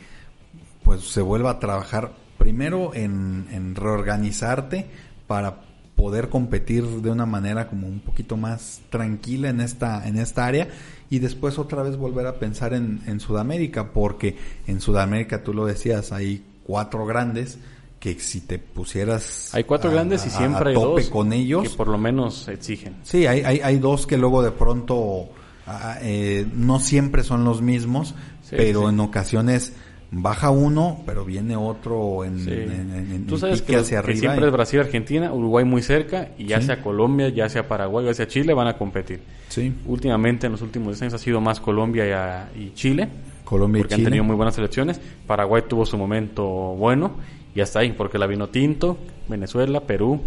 [0.92, 4.84] pues se vuelva a trabajar primero en, en reorganizarte
[5.26, 5.62] para
[5.96, 10.68] poder competir de una manera como un poquito más tranquila en esta, en esta área
[11.08, 14.36] y después otra vez volver a pensar en, en Sudamérica, porque
[14.66, 17.56] en Sudamérica tú lo decías, hay cuatro grandes
[17.98, 21.32] que si te pusieras Hay cuatro a- grandes y siempre a hay tope dos con
[21.32, 22.96] ellos que por lo menos exigen.
[23.02, 25.30] Sí, hay, hay, hay dos que luego de pronto
[25.66, 28.86] ah, eh, no siempre son los mismos, Sí, pero sí.
[28.88, 29.72] en ocasiones
[30.14, 32.50] baja uno, pero viene otro en, Sí.
[32.52, 34.20] en- Tú sabes pique que, hacia que arriba.
[34.20, 36.66] siempre es Brasil, Argentina, Uruguay muy cerca y ya Sí.
[36.66, 39.20] sea Colombia, ya sea Paraguay, ya sea Chile van a competir.
[39.48, 43.08] sí, Últimamente en los últimos 10 años ha sido más Colombia y, a- y Chile,
[43.44, 44.10] Colombia y porque han Chile.
[44.10, 45.00] tenido muy buenas selecciones.
[45.26, 47.12] Paraguay tuvo su momento bueno
[47.54, 48.98] y hasta ahí, porque la vino tinto,
[49.28, 50.20] Venezuela, Perú,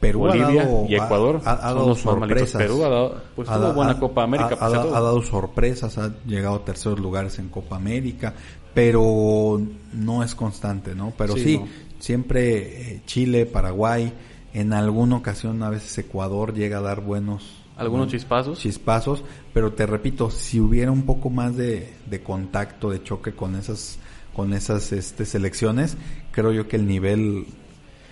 [0.00, 2.60] Perú Bolivia dado- y Ecuador ha, ha son dado los sorpresas.
[2.62, 6.98] Perú ha dado, pues tuvo buena Copa América, ha dado sorpresas, ha llegado a terceros
[6.98, 8.34] lugares en Copa América,
[8.74, 9.60] pero
[9.92, 11.12] no es constante, ¿no?
[11.16, 11.68] Pero Sí, sí, no.
[11.98, 14.12] siempre eh, Chile, Paraguay,
[14.54, 18.58] en alguna ocasión a veces Ecuador llega a dar buenos Algunos chispazos.
[18.58, 23.54] chispazos, pero te repito, si hubiera un poco más de, de contacto, de choque con
[23.56, 23.98] esas
[24.34, 25.96] con esas este, selecciones,
[26.30, 27.44] creo yo que el nivel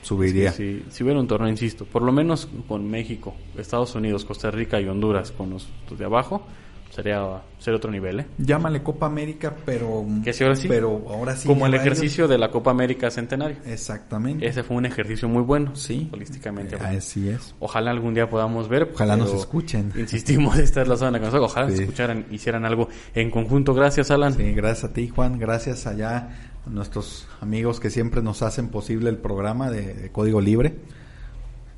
[0.03, 0.53] subiría.
[0.53, 0.85] Sí, sí.
[0.91, 4.87] Si hubiera un torneo, insisto, por lo menos con México, Estados Unidos, Costa Rica y
[4.87, 6.43] Honduras, con los, los de abajo,
[6.91, 8.26] sería, sería otro nivel, ¿eh?
[8.38, 10.68] Llámale Copa América, pero Que sí, ahora sí.
[10.68, 13.57] pero ahora sí Como el ejercicio de la Copa América Centenario.
[13.64, 14.47] exactamente.
[14.47, 16.09] Ese fue un ejercicio muy bueno, Sí.
[16.12, 16.74] holísticamente.
[16.74, 16.99] Eh, hablando.
[16.99, 17.55] Así es.
[17.61, 18.91] Ojalá algún día podamos ver.
[18.95, 19.93] Ojalá nos escuchen.
[19.97, 21.34] Insistimos, esta es la zona que nos.
[21.34, 21.82] Ojalá Sí.
[21.82, 23.72] escucharan, hicieran algo en conjunto.
[23.74, 24.34] Gracias, Alan.
[24.34, 25.38] Sí, gracias a ti, Juan.
[25.38, 26.28] Gracias allá
[26.66, 30.74] a nuestros amigos que siempre nos hacen posible el programa de, de Código Libre.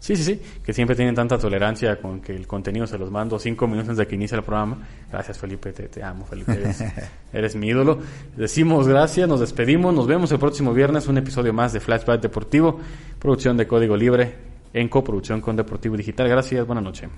[0.02, 3.38] Sí, sí, sí, que siempre tienen tanta tolerancia con que el contenido se los mando
[3.38, 4.78] cinco minutos antes de que inicie el programa.
[5.08, 6.82] Gracias, Felipe, te, te amo, Felipe, eres,
[7.32, 8.00] eres mi ídolo.
[8.36, 12.80] Decimos gracias, nos despedimos, nos vemos el próximo viernes, un episodio más de Flashback Deportivo,
[13.20, 14.34] producción de Código Libre.
[14.74, 16.28] en coproducción con Deportivo Digital.
[16.28, 17.08] Gracias, buenas noches.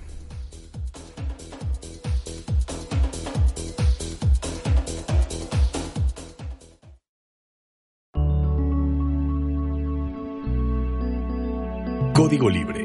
[12.25, 12.84] Código Libre.